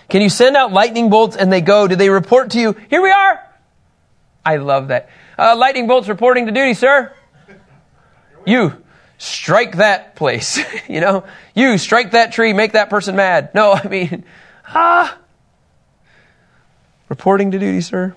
Can 0.09 0.21
you 0.21 0.29
send 0.29 0.55
out 0.55 0.71
lightning 0.71 1.09
bolts 1.09 1.35
and 1.35 1.51
they 1.51 1.61
go? 1.61 1.87
Do 1.87 1.95
they 1.95 2.11
report 2.11 2.51
to 2.51 2.59
you, 2.59 2.75
here 2.91 3.01
we 3.01 3.09
are? 3.09 3.43
I 4.45 4.57
love 4.57 4.89
that. 4.89 5.09
Uh, 5.39 5.55
lightning 5.57 5.87
bolts 5.87 6.07
reporting 6.07 6.45
to 6.45 6.51
duty, 6.51 6.75
sir. 6.75 7.11
You 8.45 8.73
strike 9.17 9.77
that 9.77 10.15
place. 10.17 10.59
you 10.87 11.01
know, 11.01 11.25
you 11.55 11.79
strike 11.79 12.11
that 12.11 12.31
tree, 12.31 12.53
make 12.53 12.73
that 12.73 12.91
person 12.91 13.15
mad. 13.15 13.55
No, 13.55 13.71
I 13.83 13.87
mean, 13.87 14.23
ah. 14.67 15.17
Reporting 17.09 17.49
to 17.49 17.57
duty, 17.57 17.81
sir. 17.81 18.15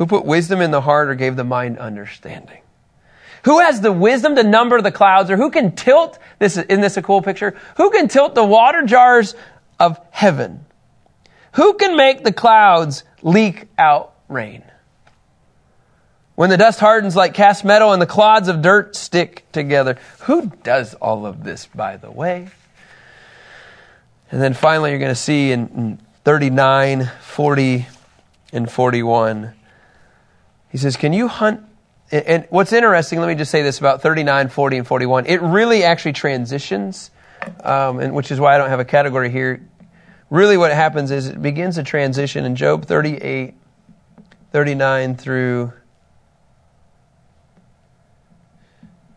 Who 0.00 0.06
put 0.06 0.24
wisdom 0.24 0.62
in 0.62 0.70
the 0.70 0.80
heart 0.80 1.10
or 1.10 1.14
gave 1.14 1.36
the 1.36 1.44
mind 1.44 1.78
understanding? 1.78 2.62
Who 3.44 3.58
has 3.58 3.82
the 3.82 3.92
wisdom 3.92 4.34
to 4.36 4.42
number 4.42 4.80
the 4.80 4.90
clouds 4.90 5.30
or 5.30 5.36
who 5.36 5.50
can 5.50 5.76
tilt 5.76 6.18
this 6.38 6.56
isn't 6.56 6.80
this 6.80 6.96
a 6.96 7.02
cool 7.02 7.20
picture? 7.20 7.54
Who 7.76 7.90
can 7.90 8.08
tilt 8.08 8.34
the 8.34 8.42
water 8.42 8.80
jars 8.80 9.34
of 9.78 10.00
heaven? 10.10 10.64
Who 11.52 11.74
can 11.74 11.98
make 11.98 12.24
the 12.24 12.32
clouds 12.32 13.04
leak 13.20 13.66
out 13.76 14.14
rain? 14.26 14.62
When 16.34 16.48
the 16.48 16.56
dust 16.56 16.80
hardens 16.80 17.14
like 17.14 17.34
cast 17.34 17.62
metal 17.62 17.92
and 17.92 18.00
the 18.00 18.06
clods 18.06 18.48
of 18.48 18.62
dirt 18.62 18.96
stick 18.96 19.44
together. 19.52 19.98
Who 20.20 20.46
does 20.62 20.94
all 20.94 21.26
of 21.26 21.44
this, 21.44 21.66
by 21.66 21.98
the 21.98 22.10
way? 22.10 22.48
And 24.30 24.40
then 24.40 24.54
finally, 24.54 24.92
you're 24.92 24.98
going 24.98 25.10
to 25.10 25.14
see 25.14 25.52
in 25.52 26.00
39, 26.24 27.10
40, 27.20 27.86
and 28.54 28.70
41 28.70 29.56
he 30.70 30.78
says, 30.78 30.96
Can 30.96 31.12
you 31.12 31.28
hunt? 31.28 31.64
And 32.12 32.46
what's 32.50 32.72
interesting, 32.72 33.20
let 33.20 33.28
me 33.28 33.36
just 33.36 33.52
say 33.52 33.62
this 33.62 33.78
about 33.78 34.02
39, 34.02 34.48
40, 34.48 34.78
and 34.78 34.86
41. 34.86 35.26
It 35.26 35.40
really 35.42 35.84
actually 35.84 36.12
transitions, 36.12 37.12
um, 37.62 38.00
and 38.00 38.14
which 38.14 38.32
is 38.32 38.40
why 38.40 38.54
I 38.54 38.58
don't 38.58 38.68
have 38.68 38.80
a 38.80 38.84
category 38.84 39.30
here. 39.30 39.64
Really, 40.28 40.56
what 40.56 40.72
happens 40.72 41.12
is 41.12 41.28
it 41.28 41.40
begins 41.40 41.78
a 41.78 41.84
transition 41.84 42.44
in 42.44 42.56
Job 42.56 42.84
38, 42.84 43.54
39 44.52 45.16
through 45.16 45.72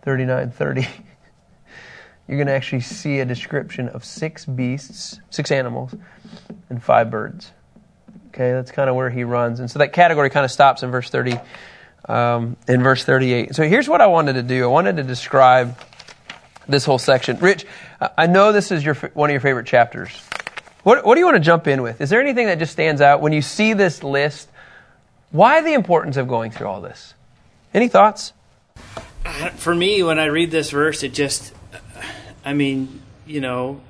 39, 0.03 0.51
30. 0.51 0.81
You're 2.27 2.37
going 2.37 2.47
to 2.47 2.53
actually 2.53 2.81
see 2.81 3.19
a 3.19 3.25
description 3.25 3.89
of 3.89 4.05
six 4.05 4.45
beasts, 4.45 5.19
six 5.29 5.51
animals, 5.51 5.95
and 6.69 6.81
five 6.81 7.09
birds. 7.09 7.51
Okay, 8.33 8.51
that's 8.51 8.71
kind 8.71 8.89
of 8.89 8.95
where 8.95 9.11
he 9.11 9.23
runs. 9.23 9.59
And 9.59 9.69
so 9.69 9.77
that 9.77 9.93
category 9.93 10.31
kind 10.31 10.43
of 10.43 10.49
stops 10.49 10.81
in 10.81 10.89
verse 10.89 11.07
30, 11.07 11.39
um, 12.09 12.57
in 12.67 12.81
verse 12.81 13.05
38. 13.05 13.53
So 13.53 13.61
here's 13.61 13.87
what 13.87 14.01
I 14.01 14.07
wanted 14.07 14.33
to 14.33 14.41
do. 14.41 14.63
I 14.63 14.67
wanted 14.67 14.97
to 14.97 15.03
describe 15.03 15.77
this 16.67 16.83
whole 16.83 16.97
section. 16.97 17.37
Rich, 17.39 17.67
I 18.17 18.25
know 18.25 18.51
this 18.51 18.71
is 18.71 18.83
your 18.83 18.95
one 19.13 19.29
of 19.29 19.33
your 19.33 19.41
favorite 19.41 19.67
chapters. 19.67 20.09
What, 20.81 21.05
what 21.05 21.13
do 21.13 21.19
you 21.19 21.25
want 21.25 21.37
to 21.37 21.43
jump 21.43 21.67
in 21.67 21.83
with? 21.83 22.01
Is 22.01 22.09
there 22.09 22.19
anything 22.19 22.47
that 22.47 22.57
just 22.57 22.71
stands 22.71 23.01
out 23.01 23.21
when 23.21 23.33
you 23.33 23.43
see 23.43 23.73
this 23.73 24.01
list? 24.01 24.49
Why 25.29 25.61
the 25.61 25.73
importance 25.73 26.17
of 26.17 26.27
going 26.27 26.49
through 26.49 26.67
all 26.67 26.81
this? 26.81 27.13
Any 27.71 27.87
thoughts? 27.87 28.33
For 29.57 29.75
me, 29.75 30.01
when 30.01 30.17
I 30.17 30.25
read 30.25 30.49
this 30.49 30.71
verse, 30.71 31.03
it 31.03 31.13
just, 31.13 31.53
I 32.43 32.53
mean, 32.53 33.01
you 33.27 33.41
know, 33.41 33.81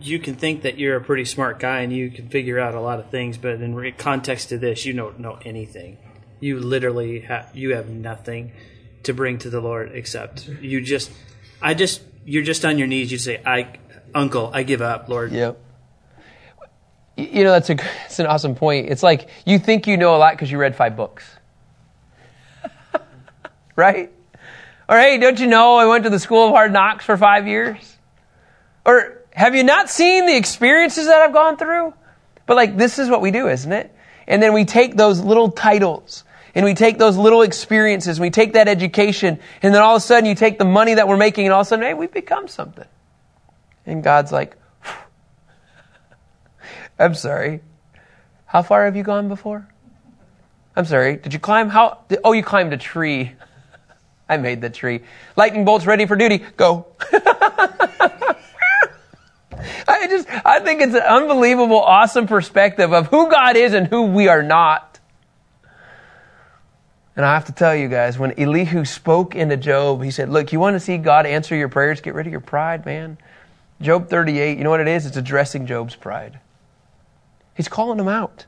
you 0.00 0.18
can 0.18 0.34
think 0.34 0.62
that 0.62 0.78
you're 0.78 0.96
a 0.96 1.00
pretty 1.00 1.24
smart 1.24 1.58
guy 1.58 1.80
and 1.80 1.92
you 1.92 2.10
can 2.10 2.28
figure 2.28 2.58
out 2.58 2.74
a 2.74 2.80
lot 2.80 2.98
of 2.98 3.10
things, 3.10 3.36
but 3.36 3.60
in 3.60 3.92
context 3.96 4.50
to 4.50 4.58
this, 4.58 4.84
you 4.84 4.92
don't 4.92 5.18
know 5.18 5.38
anything. 5.44 5.98
You 6.40 6.60
literally 6.60 7.20
have 7.20 7.50
you 7.54 7.74
have 7.74 7.88
nothing 7.88 8.52
to 9.04 9.12
bring 9.12 9.38
to 9.38 9.50
the 9.50 9.60
Lord 9.60 9.90
except 9.92 10.48
you 10.48 10.80
just, 10.80 11.10
I 11.60 11.74
just, 11.74 12.02
you're 12.24 12.44
just 12.44 12.64
on 12.64 12.78
your 12.78 12.86
knees. 12.86 13.10
You 13.10 13.18
say, 13.18 13.42
"I, 13.44 13.78
Uncle, 14.14 14.50
I 14.52 14.62
give 14.62 14.80
up, 14.80 15.08
Lord." 15.08 15.32
Yep. 15.32 15.58
You 17.16 17.42
know, 17.42 17.50
that's 17.50 17.70
a 17.70 17.76
it's 18.04 18.20
an 18.20 18.26
awesome 18.26 18.54
point. 18.54 18.88
It's 18.88 19.02
like 19.02 19.28
you 19.44 19.58
think 19.58 19.88
you 19.88 19.96
know 19.96 20.14
a 20.14 20.18
lot 20.18 20.34
because 20.34 20.50
you 20.50 20.58
read 20.58 20.76
five 20.76 20.96
books, 20.96 21.24
right? 23.76 24.12
Or 24.88 24.96
hey, 24.96 25.18
don't 25.18 25.40
you 25.40 25.48
know 25.48 25.76
I 25.76 25.86
went 25.86 26.04
to 26.04 26.10
the 26.10 26.20
school 26.20 26.46
of 26.46 26.52
hard 26.52 26.72
knocks 26.72 27.04
for 27.04 27.16
five 27.16 27.48
years? 27.48 27.96
Or 28.86 29.17
have 29.38 29.54
you 29.54 29.62
not 29.62 29.88
seen 29.88 30.26
the 30.26 30.36
experiences 30.36 31.06
that 31.06 31.20
I've 31.20 31.32
gone 31.32 31.56
through? 31.56 31.94
But 32.44 32.56
like 32.56 32.76
this 32.76 32.98
is 32.98 33.08
what 33.08 33.20
we 33.20 33.30
do, 33.30 33.46
isn't 33.46 33.70
it? 33.70 33.94
And 34.26 34.42
then 34.42 34.52
we 34.52 34.64
take 34.64 34.96
those 34.96 35.20
little 35.20 35.52
titles 35.52 36.24
and 36.56 36.64
we 36.64 36.74
take 36.74 36.98
those 36.98 37.16
little 37.16 37.42
experiences, 37.42 38.18
we 38.18 38.30
take 38.30 38.54
that 38.54 38.66
education, 38.66 39.38
and 39.62 39.72
then 39.72 39.80
all 39.80 39.94
of 39.94 40.02
a 40.02 40.04
sudden 40.04 40.28
you 40.28 40.34
take 40.34 40.58
the 40.58 40.64
money 40.64 40.94
that 40.94 41.06
we're 41.06 41.16
making, 41.16 41.46
and 41.46 41.54
all 41.54 41.60
of 41.60 41.66
a 41.66 41.68
sudden, 41.68 41.84
hey, 41.84 41.94
we've 41.94 42.12
become 42.12 42.48
something. 42.48 42.86
And 43.86 44.02
God's 44.02 44.32
like, 44.32 44.56
I'm 46.98 47.14
sorry. 47.14 47.60
How 48.44 48.62
far 48.62 48.86
have 48.86 48.96
you 48.96 49.04
gone 49.04 49.28
before? 49.28 49.68
I'm 50.74 50.84
sorry. 50.84 51.16
Did 51.16 51.32
you 51.32 51.38
climb? 51.38 51.68
How? 51.68 51.98
Oh, 52.24 52.32
you 52.32 52.42
climbed 52.42 52.72
a 52.72 52.76
tree. 52.76 53.36
I 54.28 54.36
made 54.36 54.60
the 54.60 54.70
tree. 54.70 55.02
Lightning 55.36 55.64
bolts 55.64 55.86
ready 55.86 56.06
for 56.06 56.16
duty. 56.16 56.38
Go. 56.56 56.86
I 59.86 60.06
just, 60.08 60.28
I 60.28 60.60
think 60.60 60.80
it's 60.80 60.94
an 60.94 61.02
unbelievable, 61.02 61.80
awesome 61.80 62.26
perspective 62.26 62.92
of 62.92 63.08
who 63.08 63.30
God 63.30 63.56
is 63.56 63.72
and 63.74 63.86
who 63.86 64.04
we 64.04 64.28
are 64.28 64.42
not. 64.42 64.98
And 67.16 67.26
I 67.26 67.34
have 67.34 67.46
to 67.46 67.52
tell 67.52 67.74
you 67.74 67.88
guys, 67.88 68.16
when 68.16 68.38
Elihu 68.38 68.84
spoke 68.84 69.34
into 69.34 69.56
Job, 69.56 70.04
he 70.04 70.10
said, 70.12 70.28
Look, 70.28 70.52
you 70.52 70.60
want 70.60 70.74
to 70.74 70.80
see 70.80 70.98
God 70.98 71.26
answer 71.26 71.56
your 71.56 71.68
prayers? 71.68 72.00
Get 72.00 72.14
rid 72.14 72.26
of 72.26 72.30
your 72.30 72.40
pride, 72.40 72.86
man. 72.86 73.18
Job 73.80 74.08
38, 74.08 74.56
you 74.56 74.64
know 74.64 74.70
what 74.70 74.80
it 74.80 74.88
is? 74.88 75.04
It's 75.04 75.16
addressing 75.16 75.66
Job's 75.66 75.96
pride. 75.96 76.38
He's 77.56 77.68
calling 77.68 77.98
him 77.98 78.08
out. 78.08 78.46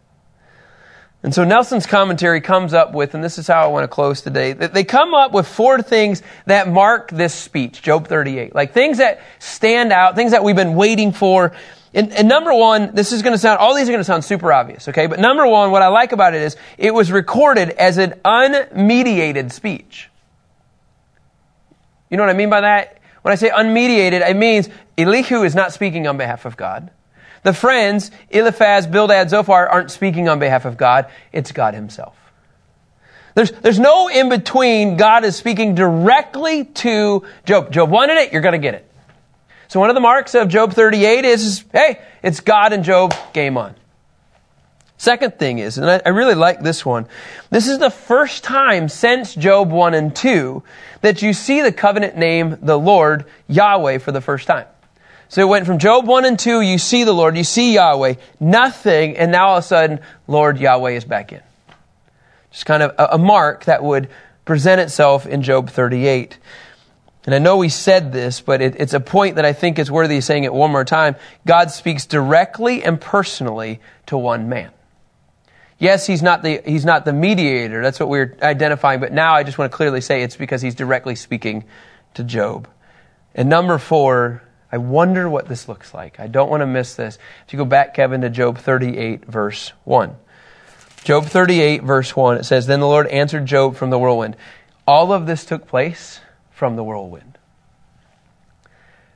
And 1.22 1.34
so 1.34 1.44
Nelson's 1.44 1.84
commentary 1.84 2.40
comes 2.40 2.72
up 2.72 2.94
with, 2.94 3.14
and 3.14 3.22
this 3.22 3.36
is 3.36 3.46
how 3.46 3.62
I 3.62 3.66
want 3.66 3.84
to 3.84 3.88
close 3.88 4.22
today. 4.22 4.54
that 4.54 4.72
They 4.72 4.84
come 4.84 5.12
up 5.12 5.32
with 5.32 5.46
four 5.46 5.82
things 5.82 6.22
that 6.46 6.66
mark 6.66 7.10
this 7.10 7.34
speech, 7.34 7.82
Job 7.82 8.08
38. 8.08 8.54
Like 8.54 8.72
things 8.72 8.98
that 8.98 9.20
stand 9.38 9.92
out, 9.92 10.16
things 10.16 10.30
that 10.30 10.42
we've 10.42 10.56
been 10.56 10.76
waiting 10.76 11.12
for. 11.12 11.52
And, 11.92 12.12
and, 12.12 12.26
number 12.26 12.54
one, 12.54 12.94
this 12.94 13.12
is 13.12 13.20
going 13.20 13.34
to 13.34 13.38
sound, 13.38 13.58
all 13.58 13.74
these 13.74 13.88
are 13.88 13.92
going 13.92 14.00
to 14.00 14.04
sound 14.04 14.24
super 14.24 14.50
obvious, 14.50 14.88
okay? 14.88 15.08
But 15.08 15.18
number 15.18 15.46
one, 15.46 15.72
what 15.72 15.82
I 15.82 15.88
like 15.88 16.12
about 16.12 16.34
it 16.34 16.40
is 16.40 16.56
it 16.78 16.94
was 16.94 17.12
recorded 17.12 17.70
as 17.70 17.98
an 17.98 18.14
unmediated 18.24 19.52
speech. 19.52 20.08
You 22.08 22.16
know 22.16 22.22
what 22.22 22.30
I 22.30 22.34
mean 22.34 22.50
by 22.50 22.62
that? 22.62 22.98
When 23.22 23.32
I 23.32 23.34
say 23.34 23.50
unmediated, 23.50 24.26
it 24.26 24.36
means 24.36 24.70
Elihu 24.96 25.42
is 25.42 25.54
not 25.54 25.72
speaking 25.72 26.06
on 26.06 26.16
behalf 26.16 26.46
of 26.46 26.56
God. 26.56 26.90
The 27.42 27.54
friends, 27.54 28.10
Eliphaz, 28.30 28.86
Bildad, 28.86 29.30
Zophar, 29.30 29.68
aren't 29.68 29.90
speaking 29.90 30.28
on 30.28 30.38
behalf 30.38 30.64
of 30.64 30.76
God. 30.76 31.10
It's 31.32 31.52
God 31.52 31.74
himself. 31.74 32.16
There's, 33.34 33.52
there's 33.52 33.78
no 33.78 34.08
in 34.08 34.28
between. 34.28 34.96
God 34.96 35.24
is 35.24 35.36
speaking 35.36 35.74
directly 35.74 36.64
to 36.64 37.24
Job. 37.44 37.72
Job 37.72 37.90
wanted 37.90 38.16
it, 38.16 38.32
you're 38.32 38.42
going 38.42 38.52
to 38.52 38.58
get 38.58 38.74
it. 38.74 38.86
So 39.68 39.78
one 39.78 39.88
of 39.88 39.94
the 39.94 40.00
marks 40.00 40.34
of 40.34 40.48
Job 40.48 40.72
38 40.72 41.24
is, 41.24 41.64
hey, 41.72 42.00
it's 42.22 42.40
God 42.40 42.72
and 42.72 42.82
Job, 42.82 43.14
game 43.32 43.56
on. 43.56 43.76
Second 44.98 45.38
thing 45.38 45.60
is, 45.60 45.78
and 45.78 45.90
I, 45.90 46.02
I 46.04 46.08
really 46.10 46.34
like 46.34 46.60
this 46.60 46.84
one, 46.84 47.06
this 47.48 47.68
is 47.68 47.78
the 47.78 47.88
first 47.88 48.44
time 48.44 48.88
since 48.88 49.34
Job 49.34 49.70
1 49.70 49.94
and 49.94 50.14
2 50.14 50.62
that 51.00 51.22
you 51.22 51.32
see 51.32 51.62
the 51.62 51.72
covenant 51.72 52.18
name, 52.18 52.58
the 52.60 52.78
Lord, 52.78 53.24
Yahweh, 53.48 53.98
for 53.98 54.12
the 54.12 54.20
first 54.20 54.46
time. 54.46 54.66
So 55.30 55.42
it 55.42 55.48
went 55.48 55.64
from 55.64 55.78
Job 55.78 56.08
1 56.08 56.24
and 56.24 56.36
2, 56.36 56.60
you 56.60 56.76
see 56.76 57.04
the 57.04 57.12
Lord, 57.12 57.36
you 57.36 57.44
see 57.44 57.74
Yahweh, 57.74 58.14
nothing, 58.40 59.16
and 59.16 59.30
now 59.30 59.50
all 59.50 59.58
of 59.58 59.64
a 59.64 59.66
sudden, 59.66 60.00
Lord 60.26 60.58
Yahweh 60.58 60.90
is 60.90 61.04
back 61.04 61.32
in. 61.32 61.40
Just 62.50 62.66
kind 62.66 62.82
of 62.82 62.96
a, 62.98 63.14
a 63.14 63.18
mark 63.18 63.66
that 63.66 63.84
would 63.84 64.08
present 64.44 64.80
itself 64.80 65.26
in 65.26 65.42
Job 65.42 65.70
38. 65.70 66.36
And 67.26 67.34
I 67.34 67.38
know 67.38 67.58
we 67.58 67.68
said 67.68 68.12
this, 68.12 68.40
but 68.40 68.60
it, 68.60 68.74
it's 68.80 68.92
a 68.92 68.98
point 68.98 69.36
that 69.36 69.44
I 69.44 69.52
think 69.52 69.78
is 69.78 69.88
worthy 69.88 70.16
of 70.16 70.24
saying 70.24 70.42
it 70.42 70.52
one 70.52 70.72
more 70.72 70.84
time. 70.84 71.14
God 71.46 71.70
speaks 71.70 72.06
directly 72.06 72.82
and 72.82 73.00
personally 73.00 73.78
to 74.06 74.18
one 74.18 74.48
man. 74.48 74.72
Yes, 75.78 76.08
he's 76.08 76.22
not 76.22 76.42
the, 76.42 76.60
he's 76.66 76.84
not 76.84 77.04
the 77.04 77.12
mediator. 77.12 77.82
That's 77.82 78.00
what 78.00 78.08
we're 78.08 78.36
identifying. 78.42 78.98
But 78.98 79.12
now 79.12 79.34
I 79.34 79.44
just 79.44 79.58
want 79.58 79.70
to 79.70 79.76
clearly 79.76 80.00
say 80.00 80.24
it's 80.24 80.34
because 80.34 80.60
he's 80.60 80.74
directly 80.74 81.14
speaking 81.14 81.66
to 82.14 82.24
Job. 82.24 82.66
And 83.32 83.48
number 83.48 83.78
four, 83.78 84.42
I 84.72 84.78
wonder 84.78 85.28
what 85.28 85.48
this 85.48 85.68
looks 85.68 85.92
like. 85.92 86.20
I 86.20 86.26
don't 86.26 86.50
want 86.50 86.60
to 86.60 86.66
miss 86.66 86.94
this. 86.94 87.18
If 87.46 87.52
you 87.52 87.56
go 87.58 87.64
back, 87.64 87.94
Kevin, 87.94 88.20
to 88.20 88.30
Job 88.30 88.58
38, 88.58 89.26
verse 89.26 89.72
1. 89.84 90.14
Job 91.02 91.24
38, 91.26 91.82
verse 91.82 92.14
1, 92.14 92.36
it 92.38 92.44
says, 92.44 92.66
Then 92.66 92.80
the 92.80 92.86
Lord 92.86 93.06
answered 93.08 93.46
Job 93.46 93.76
from 93.76 93.90
the 93.90 93.98
whirlwind. 93.98 94.36
All 94.86 95.12
of 95.12 95.26
this 95.26 95.44
took 95.44 95.66
place 95.66 96.20
from 96.50 96.76
the 96.76 96.84
whirlwind. 96.84 97.38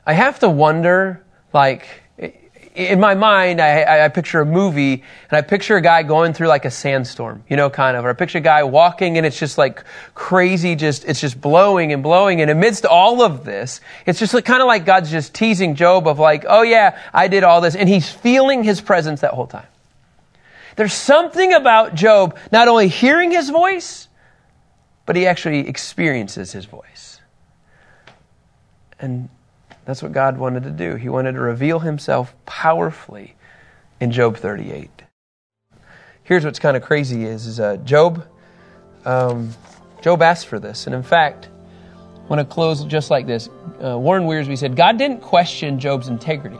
I 0.07 0.15
have 0.15 0.39
to 0.41 0.49
wonder, 0.49 1.25
like, 1.53 2.04
in 2.75 2.99
my 2.99 3.15
mind, 3.15 3.61
I, 3.61 4.05
I, 4.05 4.09
picture 4.09 4.41
a 4.41 4.47
movie 4.47 4.95
and 4.95 5.39
I 5.39 5.43
picture 5.43 5.77
a 5.77 5.81
guy 5.81 6.03
going 6.03 6.33
through 6.33 6.49
like 6.49 6.65
a 6.65 6.73
sandstorm, 6.73 7.45
you 7.49 7.57
know, 7.57 7.71
kind 7.71 7.97
of, 7.97 8.05
or 8.05 8.11
I 8.11 8.13
picture 8.15 8.39
a 8.39 8.41
guy 8.41 8.65
walking 8.65 9.17
and 9.17 9.25
it's 9.25 9.39
just 9.39 9.57
like 9.57 9.85
crazy, 10.15 10.75
just, 10.75 11.05
it's 11.05 11.21
just 11.21 11.41
blowing 11.41 11.93
and 11.93 12.03
blowing. 12.03 12.41
And 12.41 12.51
amidst 12.51 12.85
all 12.85 13.23
of 13.23 13.45
this, 13.45 13.81
it's 14.07 14.19
just 14.19 14.35
like, 14.35 14.45
kind 14.45 14.61
of 14.61 14.67
like 14.67 14.85
God's 14.85 15.09
just 15.09 15.35
teasing 15.35 15.77
Job 15.77 16.09
of 16.09 16.19
like, 16.19 16.45
oh 16.49 16.63
yeah, 16.63 16.99
I 17.13 17.29
did 17.29 17.45
all 17.45 17.61
this. 17.61 17.77
And 17.77 17.89
he's 17.89 18.11
feeling 18.11 18.65
his 18.65 18.81
presence 18.81 19.21
that 19.21 19.35
whole 19.35 19.47
time. 19.47 19.69
There's 20.75 20.95
something 20.95 21.53
about 21.53 21.95
Job 21.95 22.37
not 22.51 22.67
only 22.67 22.89
hearing 22.89 23.31
his 23.31 23.51
voice, 23.51 24.09
but 25.07 25.15
he 25.15 25.29
actually 25.29 25.69
experiences 25.69 26.51
his 26.51 26.65
voice. 26.65 27.21
And 28.99 29.29
that's 29.85 30.03
what 30.03 30.13
God 30.13 30.39
wanted 30.39 30.65
to 30.65 30.71
do. 30.71 30.97
He 30.97 31.09
wanted 31.09 31.33
to 31.33 31.41
reveal 31.41 31.81
himself 31.81 32.35
powerfully 32.47 33.35
in 34.01 34.11
Job 34.11 34.37
38. 34.37 34.91
Here's 36.23 36.45
what's 36.45 36.59
kind 36.59 36.77
of 36.77 36.83
crazy 36.83 37.25
is, 37.25 37.47
is 37.47 37.61
uh, 37.61 37.77
Job, 37.79 38.27
um, 39.05 39.51
Job 40.03 40.23
asked 40.23 40.47
for 40.47 40.59
this. 40.59 40.87
And 40.87 40.95
in 40.95 41.03
fact, 41.03 41.49
I 42.17 42.27
want 42.29 42.41
to 42.41 42.47
close 42.47 42.83
just 42.85 43.11
like 43.11 43.27
this. 43.27 43.49
Uh, 43.83 43.99
Warren 43.99 44.25
Wiersbe 44.25 44.57
said, 44.57 44.75
God 44.75 44.97
didn't 44.97 45.21
question 45.21 45.79
Job's 45.79 46.09
integrity. 46.09 46.59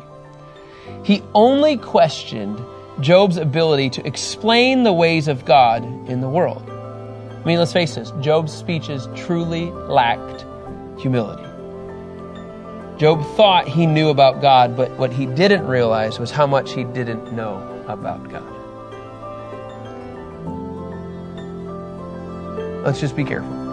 He 1.03 1.23
only 1.35 1.79
questioned 1.79 2.61
Job's 3.01 3.39
ability 3.39 3.91
to 3.91 4.07
explain 4.07 4.83
the 4.83 4.93
ways 4.93 5.29
of 5.29 5.47
God 5.47 5.83
in 6.09 6.21
the 6.21 6.29
world. 6.29 6.69
I 6.69 7.47
mean, 7.47 7.59
let's 7.59 7.73
face 7.73 7.95
this, 7.95 8.13
Job's 8.21 8.53
speeches 8.53 9.09
truly 9.15 9.71
lacked 9.71 10.45
humility. 11.01 11.54
Job 12.97 13.25
thought 13.37 13.67
he 13.67 13.87
knew 13.87 14.09
about 14.09 14.41
God, 14.41 14.77
but 14.77 14.91
what 14.99 15.13
he 15.13 15.27
didn't 15.27 15.67
realize 15.67 16.19
was 16.19 16.31
how 16.31 16.47
much 16.47 16.73
he 16.73 16.85
didn't 16.85 17.33
know 17.33 17.85
about 17.89 18.29
God. 18.31 18.55
Let's 22.85 23.01
just 23.01 23.17
be 23.17 23.25
careful. 23.25 23.65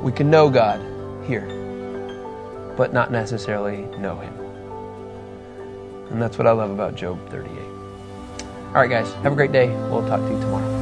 We 0.00 0.12
can 0.12 0.30
know 0.30 0.48
God 0.48 0.80
here, 1.26 1.44
but 2.76 2.92
not 2.92 3.10
necessarily 3.10 3.78
know 3.98 4.16
Him. 4.16 4.32
And 6.12 6.22
that's 6.22 6.38
what 6.38 6.46
I 6.46 6.52
love 6.52 6.70
about 6.70 6.94
Job 6.94 7.18
38. 7.30 7.50
All 8.68 8.74
right, 8.74 8.88
guys, 8.88 9.12
have 9.24 9.32
a 9.32 9.34
great 9.34 9.50
day. 9.50 9.70
We'll 9.90 10.06
talk 10.06 10.20
to 10.20 10.28
you 10.28 10.40
tomorrow. 10.40 10.75